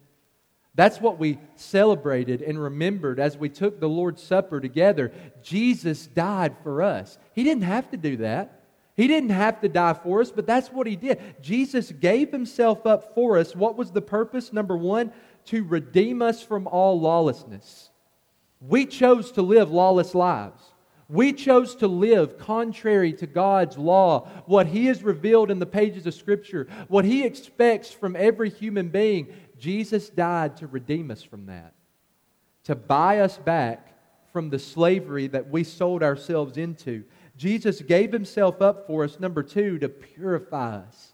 That's 0.74 1.00
what 1.00 1.18
we 1.18 1.38
celebrated 1.54 2.42
and 2.42 2.60
remembered 2.60 3.20
as 3.20 3.38
we 3.38 3.48
took 3.48 3.78
the 3.78 3.88
Lord's 3.88 4.22
Supper 4.22 4.60
together. 4.60 5.12
Jesus 5.42 6.08
died 6.08 6.56
for 6.64 6.82
us. 6.82 7.16
He 7.32 7.44
didn't 7.44 7.62
have 7.62 7.90
to 7.92 7.96
do 7.96 8.16
that. 8.18 8.62
He 8.96 9.08
didn't 9.08 9.30
have 9.30 9.60
to 9.60 9.68
die 9.68 9.94
for 9.94 10.20
us, 10.20 10.30
but 10.30 10.46
that's 10.46 10.68
what 10.68 10.86
he 10.86 10.94
did. 10.96 11.20
Jesus 11.42 11.90
gave 11.90 12.30
himself 12.30 12.86
up 12.86 13.14
for 13.14 13.38
us. 13.38 13.54
What 13.54 13.76
was 13.76 13.90
the 13.90 14.02
purpose? 14.02 14.52
Number 14.52 14.76
one, 14.76 15.12
to 15.46 15.64
redeem 15.64 16.22
us 16.22 16.42
from 16.42 16.66
all 16.66 17.00
lawlessness. 17.00 17.90
We 18.60 18.86
chose 18.86 19.32
to 19.32 19.42
live 19.42 19.70
lawless 19.70 20.14
lives. 20.14 20.62
We 21.08 21.32
chose 21.32 21.74
to 21.76 21.88
live 21.88 22.38
contrary 22.38 23.12
to 23.14 23.26
God's 23.26 23.76
law, 23.76 24.28
what 24.46 24.66
He 24.66 24.86
has 24.86 25.02
revealed 25.02 25.50
in 25.50 25.58
the 25.58 25.66
pages 25.66 26.06
of 26.06 26.14
Scripture, 26.14 26.66
what 26.88 27.04
He 27.04 27.24
expects 27.24 27.90
from 27.90 28.16
every 28.16 28.48
human 28.48 28.88
being. 28.88 29.32
Jesus 29.58 30.08
died 30.08 30.56
to 30.58 30.66
redeem 30.66 31.10
us 31.10 31.22
from 31.22 31.46
that, 31.46 31.74
to 32.64 32.74
buy 32.74 33.20
us 33.20 33.36
back 33.36 33.90
from 34.32 34.50
the 34.50 34.58
slavery 34.58 35.26
that 35.28 35.48
we 35.50 35.62
sold 35.62 36.02
ourselves 36.02 36.56
into. 36.56 37.04
Jesus 37.36 37.82
gave 37.82 38.10
Himself 38.12 38.62
up 38.62 38.86
for 38.86 39.04
us, 39.04 39.20
number 39.20 39.42
two, 39.42 39.78
to 39.80 39.88
purify 39.88 40.76
us. 40.76 41.13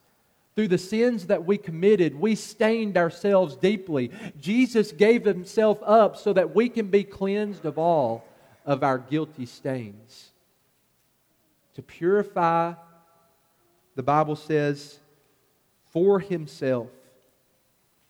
Through 0.55 0.69
the 0.69 0.79
sins 0.79 1.27
that 1.27 1.45
we 1.45 1.59
committed, 1.59 2.15
we 2.15 2.35
stained 2.35 2.97
ourselves 2.97 3.57
deeply. 3.57 4.11
Jesus 4.39 4.93
gave 4.93 5.25
Himself 5.25 5.79
up 5.85 6.17
so 6.17 6.33
that 6.33 6.55
we 6.55 6.69
can 6.69 6.89
be 6.89 7.05
cleansed 7.05 7.65
of 7.65 7.79
all 7.79 8.25
of 8.67 8.83
our 8.83 8.99
guilty 8.99 9.47
stains. 9.47 10.31
To 11.75 11.83
purify, 11.83 12.75
the 13.95 14.03
Bible 14.03 14.37
says, 14.37 14.99
for 15.91 16.21
himself, 16.21 16.89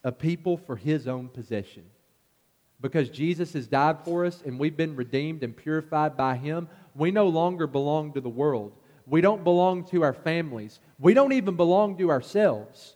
a 0.04 0.12
people 0.12 0.56
for 0.56 0.76
his 0.76 1.06
own 1.06 1.28
possession. 1.28 1.84
Because 2.80 3.10
Jesus 3.10 3.52
has 3.52 3.66
died 3.66 3.98
for 4.04 4.24
us 4.24 4.42
and 4.44 4.58
we've 4.58 4.76
been 4.76 4.96
redeemed 4.96 5.42
and 5.42 5.56
purified 5.56 6.16
by 6.16 6.36
him, 6.36 6.68
we 6.94 7.10
no 7.10 7.28
longer 7.28 7.66
belong 7.66 8.12
to 8.14 8.20
the 8.20 8.28
world. 8.28 8.72
We 9.06 9.20
don't 9.20 9.44
belong 9.44 9.84
to 9.86 10.02
our 10.02 10.12
families. 10.12 10.80
We 10.98 11.14
don't 11.14 11.32
even 11.32 11.56
belong 11.56 11.96
to 11.98 12.10
ourselves. 12.10 12.94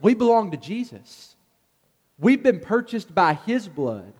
We 0.00 0.14
belong 0.14 0.50
to 0.52 0.56
Jesus. 0.56 1.36
We've 2.18 2.42
been 2.42 2.60
purchased 2.60 3.14
by 3.14 3.34
his 3.34 3.68
blood. 3.68 4.12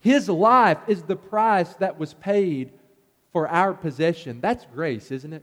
His 0.00 0.28
life 0.28 0.78
is 0.86 1.02
the 1.02 1.16
price 1.16 1.74
that 1.74 1.98
was 1.98 2.14
paid 2.14 2.70
for 3.32 3.48
our 3.48 3.74
possession. 3.74 4.40
That's 4.40 4.64
grace, 4.72 5.10
isn't 5.10 5.32
it? 5.32 5.42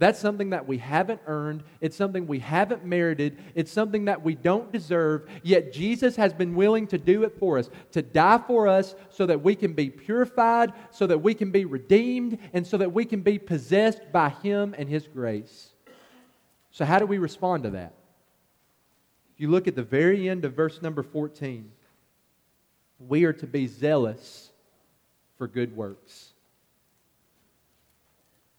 That's 0.00 0.18
something 0.18 0.48
that 0.50 0.66
we 0.66 0.78
haven't 0.78 1.20
earned. 1.26 1.62
It's 1.82 1.94
something 1.94 2.26
we 2.26 2.38
haven't 2.38 2.86
merited. 2.86 3.36
It's 3.54 3.70
something 3.70 4.06
that 4.06 4.24
we 4.24 4.34
don't 4.34 4.72
deserve. 4.72 5.28
Yet 5.42 5.74
Jesus 5.74 6.16
has 6.16 6.32
been 6.32 6.54
willing 6.54 6.86
to 6.86 6.96
do 6.96 7.22
it 7.24 7.38
for 7.38 7.58
us, 7.58 7.68
to 7.92 8.00
die 8.00 8.40
for 8.46 8.66
us 8.66 8.94
so 9.10 9.26
that 9.26 9.42
we 9.42 9.54
can 9.54 9.74
be 9.74 9.90
purified, 9.90 10.72
so 10.90 11.06
that 11.06 11.18
we 11.18 11.34
can 11.34 11.50
be 11.50 11.66
redeemed, 11.66 12.38
and 12.54 12.66
so 12.66 12.78
that 12.78 12.90
we 12.90 13.04
can 13.04 13.20
be 13.20 13.38
possessed 13.38 14.00
by 14.10 14.30
Him 14.30 14.74
and 14.78 14.88
His 14.88 15.06
grace. 15.06 15.74
So, 16.70 16.86
how 16.86 16.98
do 16.98 17.04
we 17.04 17.18
respond 17.18 17.64
to 17.64 17.70
that? 17.72 17.92
If 19.34 19.40
you 19.42 19.50
look 19.50 19.68
at 19.68 19.76
the 19.76 19.82
very 19.82 20.30
end 20.30 20.46
of 20.46 20.54
verse 20.54 20.80
number 20.80 21.02
14, 21.02 21.70
we 22.98 23.26
are 23.26 23.34
to 23.34 23.46
be 23.46 23.66
zealous 23.66 24.48
for 25.36 25.46
good 25.46 25.76
works. 25.76 26.29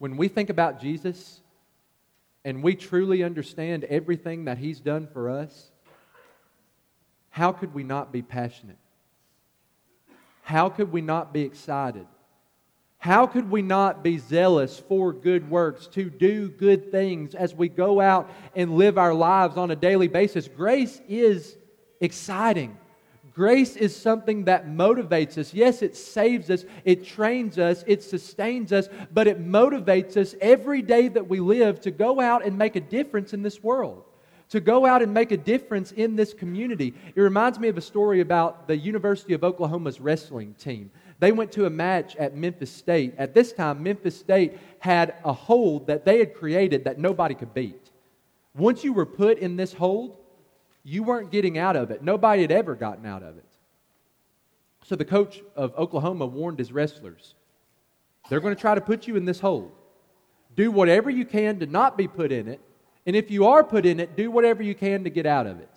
When 0.01 0.17
we 0.17 0.29
think 0.29 0.49
about 0.49 0.81
Jesus 0.81 1.41
and 2.43 2.63
we 2.63 2.73
truly 2.73 3.23
understand 3.23 3.83
everything 3.83 4.45
that 4.45 4.57
He's 4.57 4.79
done 4.79 5.05
for 5.05 5.29
us, 5.29 5.69
how 7.29 7.51
could 7.51 7.75
we 7.75 7.83
not 7.83 8.11
be 8.11 8.23
passionate? 8.23 8.79
How 10.41 10.69
could 10.69 10.91
we 10.91 11.01
not 11.01 11.33
be 11.33 11.41
excited? 11.43 12.07
How 12.97 13.27
could 13.27 13.51
we 13.51 13.61
not 13.61 14.01
be 14.01 14.17
zealous 14.17 14.79
for 14.79 15.13
good 15.13 15.51
works, 15.51 15.85
to 15.89 16.09
do 16.09 16.49
good 16.49 16.89
things 16.89 17.35
as 17.35 17.53
we 17.53 17.69
go 17.69 18.01
out 18.01 18.27
and 18.55 18.77
live 18.77 18.97
our 18.97 19.13
lives 19.13 19.55
on 19.55 19.69
a 19.69 19.75
daily 19.75 20.07
basis? 20.07 20.47
Grace 20.47 20.99
is 21.07 21.55
exciting. 21.99 22.75
Grace 23.33 23.75
is 23.77 23.95
something 23.95 24.45
that 24.45 24.67
motivates 24.67 25.37
us. 25.37 25.53
Yes, 25.53 25.81
it 25.81 25.95
saves 25.95 26.49
us, 26.49 26.65
it 26.83 27.05
trains 27.05 27.57
us, 27.57 27.83
it 27.87 28.03
sustains 28.03 28.73
us, 28.73 28.89
but 29.13 29.27
it 29.27 29.39
motivates 29.39 30.17
us 30.17 30.35
every 30.41 30.81
day 30.81 31.07
that 31.07 31.29
we 31.29 31.39
live 31.39 31.79
to 31.81 31.91
go 31.91 32.19
out 32.19 32.45
and 32.45 32.57
make 32.57 32.75
a 32.75 32.81
difference 32.81 33.33
in 33.33 33.41
this 33.41 33.63
world, 33.63 34.03
to 34.49 34.59
go 34.59 34.85
out 34.85 35.01
and 35.01 35.13
make 35.13 35.31
a 35.31 35.37
difference 35.37 35.93
in 35.93 36.15
this 36.15 36.33
community. 36.33 36.93
It 37.15 37.21
reminds 37.21 37.57
me 37.57 37.69
of 37.69 37.77
a 37.77 37.81
story 37.81 38.19
about 38.19 38.67
the 38.67 38.75
University 38.75 39.33
of 39.33 39.43
Oklahoma's 39.43 40.01
wrestling 40.01 40.53
team. 40.55 40.91
They 41.19 41.31
went 41.31 41.51
to 41.53 41.67
a 41.67 41.69
match 41.69 42.15
at 42.17 42.35
Memphis 42.35 42.71
State. 42.71 43.13
At 43.17 43.33
this 43.33 43.53
time, 43.53 43.81
Memphis 43.81 44.17
State 44.17 44.57
had 44.79 45.13
a 45.23 45.31
hold 45.31 45.87
that 45.87 46.03
they 46.03 46.17
had 46.19 46.33
created 46.33 46.83
that 46.83 46.97
nobody 46.97 47.35
could 47.35 47.53
beat. 47.53 47.91
Once 48.55 48.83
you 48.83 48.91
were 48.91 49.05
put 49.05 49.37
in 49.37 49.55
this 49.55 49.71
hold, 49.71 50.17
you 50.83 51.03
weren't 51.03 51.31
getting 51.31 51.57
out 51.57 51.75
of 51.75 51.91
it. 51.91 52.03
Nobody 52.03 52.41
had 52.41 52.51
ever 52.51 52.75
gotten 52.75 53.05
out 53.05 53.23
of 53.23 53.37
it. 53.37 53.45
So 54.85 54.95
the 54.95 55.05
coach 55.05 55.41
of 55.55 55.75
Oklahoma 55.75 56.25
warned 56.25 56.59
his 56.59 56.71
wrestlers 56.71 57.35
they're 58.29 58.39
going 58.39 58.55
to 58.55 58.61
try 58.61 58.75
to 58.75 58.81
put 58.81 59.07
you 59.07 59.15
in 59.15 59.25
this 59.25 59.39
hole. 59.39 59.71
Do 60.55 60.71
whatever 60.71 61.09
you 61.09 61.25
can 61.25 61.59
to 61.59 61.65
not 61.65 61.97
be 61.97 62.07
put 62.07 62.31
in 62.31 62.47
it. 62.47 62.61
And 63.05 63.15
if 63.15 63.31
you 63.31 63.47
are 63.47 63.63
put 63.63 63.85
in 63.85 63.99
it, 63.99 64.15
do 64.15 64.29
whatever 64.29 64.61
you 64.63 64.75
can 64.75 65.03
to 65.03 65.09
get 65.09 65.25
out 65.25 65.47
of 65.47 65.59
it. 65.59 65.69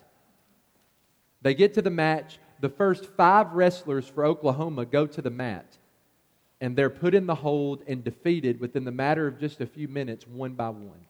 They 1.42 1.54
get 1.54 1.74
to 1.74 1.82
the 1.82 1.90
match. 1.90 2.38
The 2.60 2.68
first 2.68 3.06
five 3.16 3.52
wrestlers 3.52 4.06
for 4.06 4.24
Oklahoma 4.24 4.84
go 4.84 5.06
to 5.06 5.22
the 5.22 5.30
mat. 5.30 5.78
And 6.60 6.76
they're 6.76 6.90
put 6.90 7.14
in 7.14 7.26
the 7.26 7.34
hold 7.34 7.82
and 7.86 8.04
defeated 8.04 8.60
within 8.60 8.84
the 8.84 8.92
matter 8.92 9.26
of 9.26 9.40
just 9.40 9.60
a 9.60 9.66
few 9.66 9.88
minutes, 9.88 10.26
one 10.26 10.52
by 10.52 10.68
one. 10.68 11.00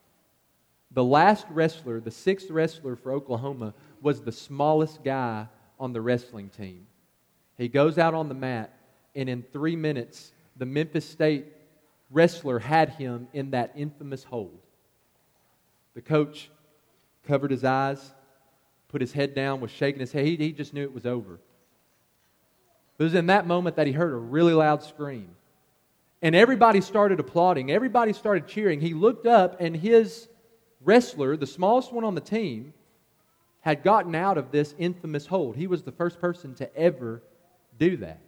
The 0.94 1.04
last 1.04 1.46
wrestler, 1.50 2.00
the 2.00 2.12
sixth 2.12 2.50
wrestler 2.50 2.94
for 2.94 3.12
Oklahoma, 3.12 3.74
was 4.00 4.22
the 4.22 4.32
smallest 4.32 5.02
guy 5.02 5.48
on 5.78 5.92
the 5.92 6.00
wrestling 6.00 6.48
team. 6.48 6.86
He 7.58 7.68
goes 7.68 7.98
out 7.98 8.14
on 8.14 8.28
the 8.28 8.34
mat, 8.34 8.72
and 9.14 9.28
in 9.28 9.42
three 9.52 9.74
minutes, 9.76 10.32
the 10.56 10.66
Memphis 10.66 11.04
State 11.04 11.46
wrestler 12.10 12.60
had 12.60 12.90
him 12.90 13.26
in 13.32 13.50
that 13.50 13.72
infamous 13.74 14.22
hold. 14.22 14.60
The 15.94 16.02
coach 16.02 16.48
covered 17.26 17.50
his 17.50 17.64
eyes, 17.64 18.12
put 18.88 19.00
his 19.00 19.12
head 19.12 19.34
down, 19.34 19.60
was 19.60 19.72
shaking 19.72 20.00
his 20.00 20.12
head. 20.12 20.24
He, 20.26 20.36
he 20.36 20.52
just 20.52 20.72
knew 20.72 20.84
it 20.84 20.94
was 20.94 21.06
over. 21.06 21.40
It 22.98 23.02
was 23.02 23.14
in 23.14 23.26
that 23.26 23.48
moment 23.48 23.76
that 23.76 23.88
he 23.88 23.92
heard 23.92 24.12
a 24.12 24.16
really 24.16 24.52
loud 24.52 24.84
scream. 24.84 25.30
And 26.22 26.36
everybody 26.36 26.80
started 26.80 27.18
applauding. 27.18 27.72
Everybody 27.72 28.12
started 28.12 28.46
cheering. 28.46 28.80
He 28.80 28.94
looked 28.94 29.26
up, 29.26 29.60
and 29.60 29.76
his 29.76 30.28
wrestler, 30.84 31.36
the 31.36 31.46
smallest 31.46 31.92
one 31.92 32.04
on 32.04 32.14
the 32.14 32.20
team, 32.20 32.74
had 33.60 33.82
gotten 33.82 34.14
out 34.14 34.36
of 34.36 34.50
this 34.50 34.74
infamous 34.78 35.26
hold. 35.26 35.56
He 35.56 35.66
was 35.66 35.82
the 35.82 35.92
first 35.92 36.20
person 36.20 36.54
to 36.56 36.76
ever 36.76 37.22
do 37.78 37.96
that. 37.98 38.20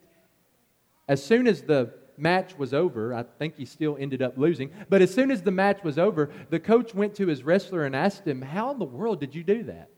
As 1.08 1.22
soon 1.22 1.46
as 1.46 1.62
the 1.62 1.92
match 2.16 2.56
was 2.56 2.72
over, 2.72 3.14
I 3.14 3.24
think 3.38 3.56
he 3.56 3.66
still 3.66 3.96
ended 4.00 4.22
up 4.22 4.38
losing, 4.38 4.70
but 4.88 5.02
as 5.02 5.12
soon 5.12 5.30
as 5.30 5.42
the 5.42 5.50
match 5.50 5.84
was 5.84 5.98
over, 5.98 6.30
the 6.50 6.58
coach 6.58 6.94
went 6.94 7.14
to 7.16 7.26
his 7.26 7.42
wrestler 7.42 7.84
and 7.84 7.94
asked 7.94 8.26
him, 8.26 8.40
How 8.40 8.70
in 8.72 8.78
the 8.78 8.86
world 8.86 9.20
did 9.20 9.34
you 9.34 9.44
do 9.44 9.62
that? 9.64 9.90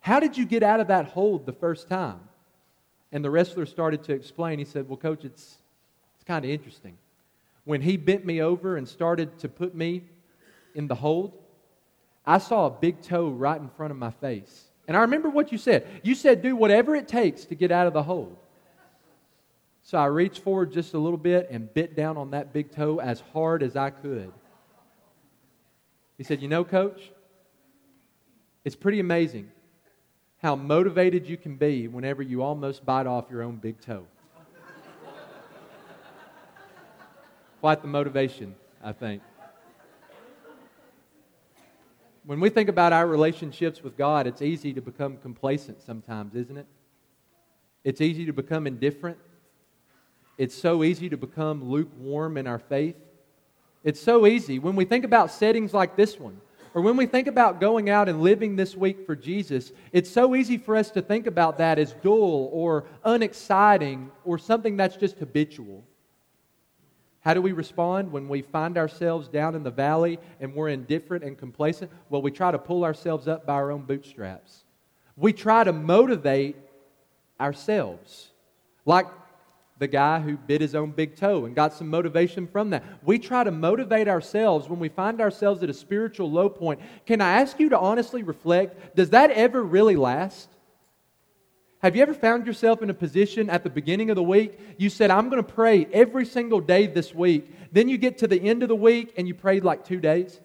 How 0.00 0.20
did 0.20 0.36
you 0.36 0.46
get 0.46 0.62
out 0.62 0.80
of 0.80 0.88
that 0.88 1.06
hold 1.06 1.44
the 1.44 1.52
first 1.52 1.88
time? 1.88 2.20
And 3.12 3.24
the 3.24 3.30
wrestler 3.30 3.66
started 3.66 4.02
to 4.04 4.12
explain. 4.14 4.58
He 4.58 4.64
said, 4.64 4.88
Well, 4.88 4.96
coach, 4.96 5.24
it's, 5.24 5.58
it's 6.16 6.24
kind 6.26 6.44
of 6.44 6.50
interesting. 6.50 6.96
When 7.64 7.82
he 7.82 7.98
bent 7.98 8.24
me 8.24 8.40
over 8.40 8.76
and 8.78 8.88
started 8.88 9.38
to 9.40 9.48
put 9.48 9.74
me 9.74 10.04
in 10.74 10.88
the 10.88 10.94
hold, 10.94 11.34
I 12.28 12.36
saw 12.36 12.66
a 12.66 12.70
big 12.70 13.00
toe 13.00 13.30
right 13.30 13.58
in 13.58 13.70
front 13.70 13.90
of 13.90 13.96
my 13.96 14.10
face. 14.10 14.64
And 14.86 14.94
I 14.94 15.00
remember 15.00 15.30
what 15.30 15.50
you 15.50 15.56
said. 15.56 15.86
You 16.02 16.14
said, 16.14 16.42
do 16.42 16.54
whatever 16.54 16.94
it 16.94 17.08
takes 17.08 17.46
to 17.46 17.54
get 17.54 17.72
out 17.72 17.86
of 17.86 17.94
the 17.94 18.02
hold. 18.02 18.36
So 19.80 19.96
I 19.96 20.04
reached 20.04 20.40
forward 20.40 20.70
just 20.70 20.92
a 20.92 20.98
little 20.98 21.18
bit 21.18 21.48
and 21.50 21.72
bit 21.72 21.96
down 21.96 22.18
on 22.18 22.32
that 22.32 22.52
big 22.52 22.70
toe 22.70 23.00
as 23.00 23.20
hard 23.32 23.62
as 23.62 23.76
I 23.76 23.88
could. 23.88 24.30
He 26.18 26.24
said, 26.24 26.42
You 26.42 26.48
know, 26.48 26.64
coach, 26.64 27.00
it's 28.62 28.76
pretty 28.76 29.00
amazing 29.00 29.50
how 30.42 30.54
motivated 30.54 31.26
you 31.26 31.38
can 31.38 31.56
be 31.56 31.88
whenever 31.88 32.20
you 32.20 32.42
almost 32.42 32.84
bite 32.84 33.06
off 33.06 33.30
your 33.30 33.42
own 33.42 33.56
big 33.56 33.80
toe. 33.80 34.04
Quite 37.60 37.80
the 37.80 37.88
motivation, 37.88 38.54
I 38.84 38.92
think. 38.92 39.22
When 42.28 42.40
we 42.40 42.50
think 42.50 42.68
about 42.68 42.92
our 42.92 43.06
relationships 43.06 43.82
with 43.82 43.96
God, 43.96 44.26
it's 44.26 44.42
easy 44.42 44.74
to 44.74 44.82
become 44.82 45.16
complacent 45.16 45.80
sometimes, 45.80 46.34
isn't 46.34 46.58
it? 46.58 46.66
It's 47.84 48.02
easy 48.02 48.26
to 48.26 48.34
become 48.34 48.66
indifferent. 48.66 49.16
It's 50.36 50.54
so 50.54 50.84
easy 50.84 51.08
to 51.08 51.16
become 51.16 51.64
lukewarm 51.64 52.36
in 52.36 52.46
our 52.46 52.58
faith. 52.58 52.96
It's 53.82 53.98
so 53.98 54.26
easy. 54.26 54.58
When 54.58 54.76
we 54.76 54.84
think 54.84 55.06
about 55.06 55.30
settings 55.30 55.72
like 55.72 55.96
this 55.96 56.20
one, 56.20 56.38
or 56.74 56.82
when 56.82 56.98
we 56.98 57.06
think 57.06 57.28
about 57.28 57.62
going 57.62 57.88
out 57.88 58.10
and 58.10 58.20
living 58.20 58.56
this 58.56 58.76
week 58.76 59.06
for 59.06 59.16
Jesus, 59.16 59.72
it's 59.90 60.10
so 60.10 60.36
easy 60.36 60.58
for 60.58 60.76
us 60.76 60.90
to 60.90 61.00
think 61.00 61.26
about 61.26 61.56
that 61.56 61.78
as 61.78 61.94
dull 62.02 62.50
or 62.52 62.84
unexciting 63.04 64.10
or 64.26 64.36
something 64.36 64.76
that's 64.76 64.98
just 64.98 65.16
habitual. 65.16 65.82
How 67.28 67.34
do 67.34 67.42
we 67.42 67.52
respond 67.52 68.10
when 68.10 68.26
we 68.26 68.40
find 68.40 68.78
ourselves 68.78 69.28
down 69.28 69.54
in 69.54 69.62
the 69.62 69.70
valley 69.70 70.18
and 70.40 70.54
we're 70.54 70.70
indifferent 70.70 71.22
and 71.22 71.36
complacent? 71.36 71.90
Well, 72.08 72.22
we 72.22 72.30
try 72.30 72.50
to 72.50 72.58
pull 72.58 72.84
ourselves 72.84 73.28
up 73.28 73.44
by 73.44 73.52
our 73.52 73.70
own 73.70 73.82
bootstraps. 73.82 74.64
We 75.14 75.34
try 75.34 75.62
to 75.62 75.74
motivate 75.74 76.56
ourselves. 77.38 78.30
Like 78.86 79.08
the 79.78 79.88
guy 79.88 80.20
who 80.20 80.38
bit 80.38 80.62
his 80.62 80.74
own 80.74 80.92
big 80.92 81.16
toe 81.16 81.44
and 81.44 81.54
got 81.54 81.74
some 81.74 81.88
motivation 81.88 82.46
from 82.46 82.70
that. 82.70 82.82
We 83.02 83.18
try 83.18 83.44
to 83.44 83.50
motivate 83.50 84.08
ourselves 84.08 84.66
when 84.66 84.78
we 84.78 84.88
find 84.88 85.20
ourselves 85.20 85.62
at 85.62 85.68
a 85.68 85.74
spiritual 85.74 86.30
low 86.30 86.48
point. 86.48 86.80
Can 87.04 87.20
I 87.20 87.42
ask 87.42 87.60
you 87.60 87.68
to 87.68 87.78
honestly 87.78 88.22
reflect? 88.22 88.96
Does 88.96 89.10
that 89.10 89.32
ever 89.32 89.62
really 89.62 89.96
last? 89.96 90.48
Have 91.80 91.94
you 91.94 92.02
ever 92.02 92.14
found 92.14 92.46
yourself 92.46 92.82
in 92.82 92.90
a 92.90 92.94
position 92.94 93.48
at 93.48 93.62
the 93.62 93.70
beginning 93.70 94.10
of 94.10 94.16
the 94.16 94.22
week? 94.22 94.58
You 94.78 94.90
said, 94.90 95.10
I'm 95.10 95.28
going 95.28 95.42
to 95.42 95.52
pray 95.52 95.86
every 95.92 96.26
single 96.26 96.60
day 96.60 96.88
this 96.88 97.14
week. 97.14 97.52
Then 97.70 97.88
you 97.88 97.98
get 97.98 98.18
to 98.18 98.26
the 98.26 98.40
end 98.40 98.64
of 98.64 98.68
the 98.68 98.74
week 98.74 99.14
and 99.16 99.28
you 99.28 99.34
prayed 99.34 99.62
like 99.62 99.84
two 99.84 100.00
days? 100.00 100.40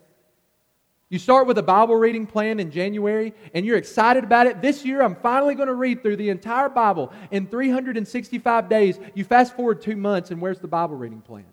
You 1.10 1.20
start 1.20 1.48
with 1.48 1.58
a 1.58 1.64
Bible 1.64 1.96
reading 1.96 2.28
plan 2.28 2.60
in 2.60 2.70
January 2.70 3.34
and 3.54 3.66
you're 3.66 3.78
excited 3.78 4.24
about 4.24 4.46
it. 4.46 4.62
This 4.62 4.86
year, 4.86 5.02
I'm 5.02 5.16
finally 5.16 5.56
going 5.56 5.68
to 5.68 5.74
read 5.76 6.04
through 6.04 6.18
the 6.18 6.30
entire 6.30 6.70
Bible 6.70 7.12
in 7.32 7.48
365 7.48 8.70
days. 8.70 9.00
You 9.16 9.24
fast 9.24 9.56
forward 9.56 9.82
two 9.82 9.96
months, 9.96 10.32
and 10.32 10.42
where's 10.42 10.60
the 10.60 10.68
Bible 10.68 10.96
reading 10.96 11.22
plan? 11.22 11.46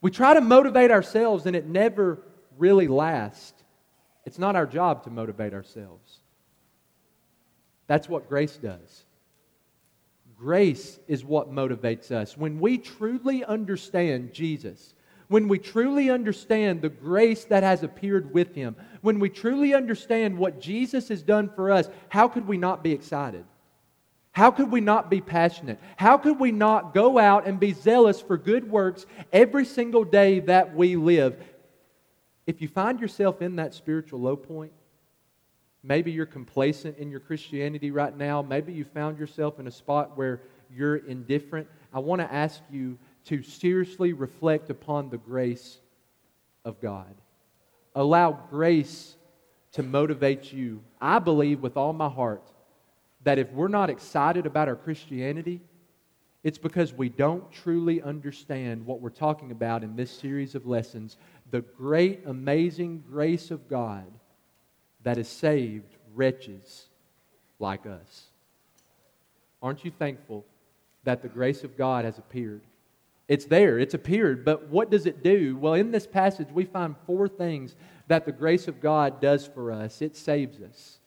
We 0.00 0.10
try 0.10 0.34
to 0.34 0.40
motivate 0.40 0.90
ourselves, 0.90 1.46
and 1.46 1.56
it 1.56 1.66
never 1.66 2.20
really 2.58 2.88
lasts. 2.88 3.62
It's 4.24 4.38
not 4.38 4.56
our 4.56 4.66
job 4.66 5.04
to 5.04 5.10
motivate 5.10 5.52
ourselves. 5.52 6.20
That's 7.86 8.08
what 8.08 8.28
grace 8.28 8.56
does. 8.56 9.04
Grace 10.36 10.98
is 11.06 11.24
what 11.24 11.52
motivates 11.52 12.10
us. 12.10 12.36
When 12.36 12.58
we 12.58 12.78
truly 12.78 13.44
understand 13.44 14.32
Jesus, 14.32 14.94
when 15.28 15.48
we 15.48 15.58
truly 15.58 16.10
understand 16.10 16.82
the 16.82 16.88
grace 16.88 17.44
that 17.46 17.62
has 17.62 17.82
appeared 17.82 18.34
with 18.34 18.54
him, 18.54 18.76
when 19.00 19.18
we 19.18 19.30
truly 19.30 19.74
understand 19.74 20.36
what 20.36 20.60
Jesus 20.60 21.08
has 21.08 21.22
done 21.22 21.50
for 21.54 21.70
us, 21.70 21.88
how 22.08 22.28
could 22.28 22.46
we 22.46 22.58
not 22.58 22.82
be 22.82 22.92
excited? 22.92 23.44
How 24.32 24.50
could 24.50 24.70
we 24.70 24.80
not 24.80 25.10
be 25.10 25.20
passionate? 25.20 25.78
How 25.96 26.18
could 26.18 26.40
we 26.40 26.50
not 26.50 26.92
go 26.92 27.18
out 27.18 27.46
and 27.46 27.60
be 27.60 27.72
zealous 27.72 28.20
for 28.20 28.36
good 28.36 28.68
works 28.68 29.06
every 29.32 29.64
single 29.64 30.04
day 30.04 30.40
that 30.40 30.74
we 30.74 30.96
live? 30.96 31.40
If 32.46 32.60
you 32.60 32.68
find 32.68 33.00
yourself 33.00 33.40
in 33.40 33.56
that 33.56 33.74
spiritual 33.74 34.20
low 34.20 34.36
point, 34.36 34.72
maybe 35.84 36.10
you're 36.10 36.26
complacent 36.26 36.96
in 36.98 37.10
your 37.10 37.20
Christianity 37.20 37.90
right 37.90 38.16
now, 38.16 38.42
maybe 38.42 38.72
you 38.72 38.84
found 38.84 39.18
yourself 39.18 39.60
in 39.60 39.68
a 39.68 39.70
spot 39.70 40.16
where 40.16 40.40
you're 40.74 40.96
indifferent, 40.96 41.68
I 41.92 42.00
want 42.00 42.20
to 42.22 42.32
ask 42.32 42.60
you 42.70 42.98
to 43.26 43.42
seriously 43.42 44.12
reflect 44.12 44.70
upon 44.70 45.10
the 45.10 45.18
grace 45.18 45.78
of 46.64 46.80
God. 46.80 47.14
Allow 47.94 48.32
grace 48.50 49.14
to 49.72 49.82
motivate 49.82 50.52
you. 50.52 50.82
I 51.00 51.18
believe 51.18 51.60
with 51.60 51.76
all 51.76 51.92
my 51.92 52.08
heart 52.08 52.50
that 53.22 53.38
if 53.38 53.50
we're 53.52 53.68
not 53.68 53.90
excited 53.90 54.46
about 54.46 54.68
our 54.68 54.76
Christianity, 54.76 55.60
it's 56.42 56.58
because 56.58 56.92
we 56.92 57.08
don't 57.08 57.50
truly 57.52 58.02
understand 58.02 58.84
what 58.84 59.00
we're 59.00 59.10
talking 59.10 59.50
about 59.50 59.82
in 59.82 59.96
this 59.96 60.10
series 60.10 60.54
of 60.54 60.66
lessons 60.66 61.16
the 61.50 61.60
great, 61.60 62.22
amazing 62.26 63.04
grace 63.08 63.50
of 63.50 63.68
God 63.68 64.06
that 65.04 65.16
has 65.16 65.28
saved 65.28 65.96
wretches 66.14 66.88
like 67.58 67.86
us. 67.86 68.24
Aren't 69.62 69.84
you 69.84 69.90
thankful 69.90 70.44
that 71.04 71.22
the 71.22 71.28
grace 71.28 71.64
of 71.64 71.78
God 71.78 72.04
has 72.04 72.18
appeared? 72.18 72.62
It's 73.28 73.46
there, 73.46 73.78
it's 73.78 73.94
appeared, 73.94 74.44
but 74.44 74.68
what 74.68 74.90
does 74.90 75.06
it 75.06 75.22
do? 75.22 75.56
Well, 75.56 75.74
in 75.74 75.90
this 75.90 76.06
passage, 76.06 76.48
we 76.52 76.64
find 76.64 76.94
four 77.06 77.26
things 77.26 77.74
that 78.06 78.26
the 78.26 78.32
grace 78.32 78.68
of 78.68 78.82
God 78.82 79.20
does 79.20 79.46
for 79.46 79.72
us 79.72 80.02
it 80.02 80.16
saves 80.16 80.60
us. 80.60 80.98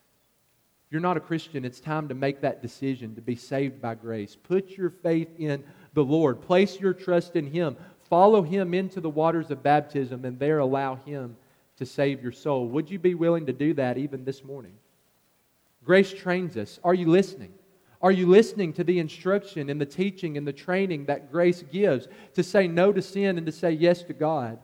If 0.87 0.93
you're 0.93 1.01
not 1.01 1.17
a 1.17 1.21
Christian, 1.21 1.65
it's 1.65 1.79
time 1.79 2.07
to 2.07 2.15
make 2.15 2.41
that 2.41 2.61
decision 2.61 3.13
to 3.15 3.21
be 3.21 3.35
saved 3.35 3.81
by 3.81 3.93
grace. 3.93 4.35
Put 4.35 4.71
your 4.71 4.89
faith 4.89 5.27
in 5.37 5.63
the 5.93 6.03
Lord, 6.03 6.41
place 6.41 6.79
your 6.79 6.93
trust 6.93 7.35
in 7.35 7.45
Him, 7.47 7.75
follow 8.09 8.41
Him 8.41 8.73
into 8.73 9.01
the 9.01 9.09
waters 9.09 9.51
of 9.51 9.61
baptism, 9.61 10.25
and 10.25 10.39
there 10.39 10.59
allow 10.59 10.95
Him 10.95 11.35
to 11.77 11.85
save 11.85 12.21
your 12.21 12.31
soul. 12.31 12.67
Would 12.69 12.89
you 12.89 12.99
be 12.99 13.15
willing 13.15 13.45
to 13.45 13.53
do 13.53 13.73
that 13.75 13.97
even 13.97 14.25
this 14.25 14.43
morning? 14.43 14.73
Grace 15.83 16.13
trains 16.13 16.57
us. 16.57 16.79
Are 16.83 16.93
you 16.93 17.07
listening? 17.07 17.53
Are 18.01 18.11
you 18.11 18.27
listening 18.27 18.73
to 18.73 18.83
the 18.83 18.99
instruction 18.99 19.69
and 19.69 19.81
the 19.81 19.85
teaching 19.85 20.37
and 20.37 20.47
the 20.47 20.53
training 20.53 21.05
that 21.05 21.31
grace 21.31 21.63
gives 21.63 22.07
to 22.35 22.43
say 22.43 22.67
no 22.67 22.91
to 22.91 23.01
sin 23.01 23.37
and 23.37 23.45
to 23.45 23.51
say 23.51 23.71
yes 23.71 24.03
to 24.03 24.13
God? 24.13 24.59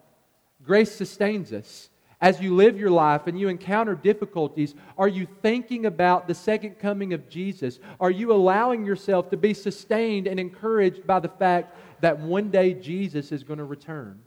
Grace 0.63 0.91
sustains 0.91 1.52
us. 1.52 1.89
As 2.21 2.39
you 2.39 2.56
live 2.56 2.80
your 2.80 2.91
life 2.91 3.28
and 3.28 3.38
you 3.38 3.49
encounter 3.49 3.95
difficulties, 3.95 4.76
are 4.97 5.10
you 5.10 5.28
thinking 5.41 5.86
about 5.86 6.28
the 6.28 6.34
second 6.34 6.80
coming 6.80 7.12
of 7.12 7.28
Jesus? 7.28 7.80
Are 7.99 8.12
you 8.12 8.32
allowing 8.32 8.86
yourself 8.86 9.30
to 9.32 9.38
be 9.38 9.54
sustained 9.54 10.28
and 10.28 10.39
encouraged 10.39 11.06
by 11.06 11.19
the 11.19 11.28
fact 11.28 11.76
that 12.02 12.19
one 12.19 12.49
day 12.49 12.76
Jesus 12.76 13.34
is 13.34 13.43
going 13.43 13.60
to 13.60 13.65
return? 13.65 14.21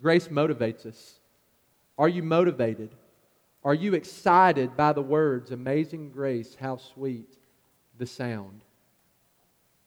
Grace 0.00 0.28
motivates 0.28 0.86
us. 0.86 1.18
Are 1.96 2.08
you 2.08 2.22
motivated? 2.22 2.90
Are 3.62 3.74
you 3.74 3.94
excited 3.94 4.76
by 4.76 4.92
the 4.92 5.02
words, 5.02 5.50
Amazing 5.50 6.10
grace, 6.10 6.56
how 6.58 6.76
sweet 6.76 7.38
the 7.98 8.06
sound? 8.06 8.60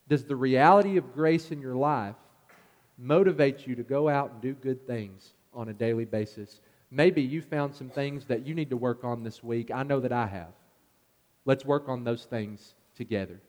Does 0.07 0.23
the 0.23 0.35
reality 0.35 0.97
of 0.97 1.13
grace 1.13 1.51
in 1.51 1.61
your 1.61 1.75
life 1.75 2.15
motivate 2.97 3.67
you 3.67 3.75
to 3.75 3.83
go 3.83 4.07
out 4.07 4.31
and 4.31 4.41
do 4.41 4.53
good 4.53 4.87
things 4.87 5.33
on 5.53 5.69
a 5.69 5.73
daily 5.73 6.05
basis? 6.05 6.61
Maybe 6.89 7.21
you 7.21 7.41
found 7.41 7.75
some 7.75 7.89
things 7.89 8.25
that 8.25 8.47
you 8.47 8.55
need 8.55 8.69
to 8.69 8.77
work 8.77 9.03
on 9.03 9.23
this 9.23 9.43
week. 9.43 9.69
I 9.69 9.83
know 9.83 9.99
that 9.99 10.13
I 10.13 10.25
have. 10.25 10.53
Let's 11.45 11.65
work 11.65 11.89
on 11.89 12.03
those 12.03 12.23
things 12.23 12.73
together. 12.95 13.39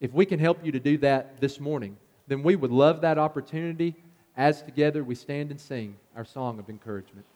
If 0.00 0.12
we 0.12 0.24
can 0.24 0.38
help 0.38 0.64
you 0.64 0.72
to 0.72 0.80
do 0.80 0.96
that 0.98 1.40
this 1.40 1.58
morning, 1.58 1.96
then 2.28 2.42
we 2.42 2.56
would 2.56 2.70
love 2.70 3.00
that 3.00 3.18
opportunity 3.18 3.96
as 4.36 4.62
together 4.62 5.02
we 5.02 5.14
stand 5.14 5.50
and 5.50 5.60
sing 5.60 5.96
our 6.16 6.24
song 6.24 6.58
of 6.58 6.68
encouragement. 6.68 7.26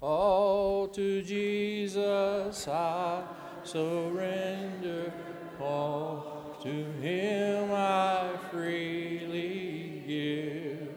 All 0.00 0.86
to 0.88 1.22
Jesus 1.22 2.68
I 2.68 3.24
surrender, 3.64 5.12
all 5.60 6.56
to 6.62 6.84
Him 7.02 7.72
I 7.72 8.30
freely 8.52 10.04
give. 10.06 10.88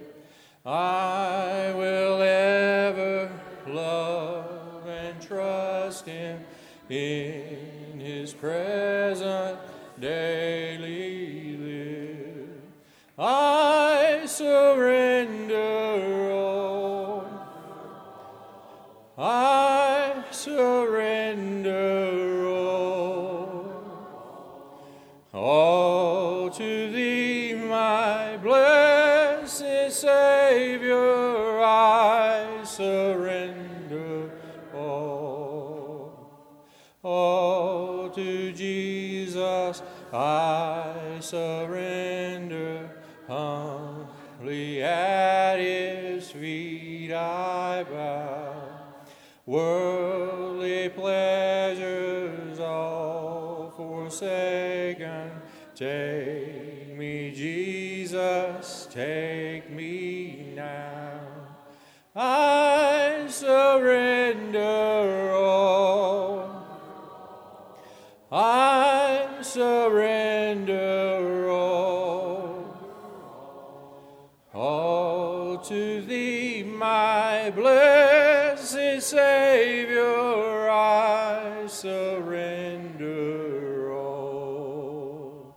I 0.63 1.73
will 1.75 2.21
ever 2.21 3.31
love 3.65 4.85
and 4.85 5.19
trust 5.19 6.05
Him 6.05 6.41
in 6.87 7.99
His 7.99 8.33
present 8.33 9.57
daily 9.99 11.57
live. 11.57 12.61
I 13.17 14.25
surrender 14.27 14.70
surrender 41.31 42.91
humbly 43.25 44.83
at 44.83 45.55
His 45.59 46.29
feet. 46.29 47.13
I 47.13 47.85
bow 47.89 48.53
worldly 49.45 50.89
pleasures 50.89 52.59
all 52.59 53.71
forsaken. 53.77 55.31
Take 55.73 56.97
me, 56.97 57.31
Jesus, 57.31 58.89
take 58.91 59.30
to 75.65 76.01
thee, 76.01 76.63
my 76.63 77.51
blessed 77.51 79.01
Savior, 79.01 80.69
I 80.69 81.65
surrender 81.67 83.11
all. 83.93 85.55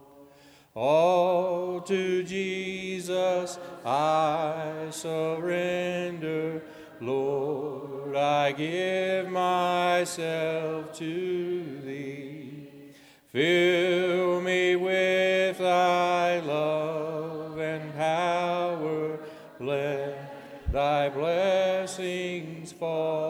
All 0.74 1.80
to 1.82 2.22
Jesus 2.22 3.58
I 3.84 4.88
surrender. 4.90 6.62
Lord, 7.00 8.16
I 8.16 8.52
give 8.52 9.28
myself 9.28 10.92
to 10.98 11.80
thee. 11.84 12.68
Fill 13.32 13.83
blessings 21.96 22.72
fall 22.72 23.23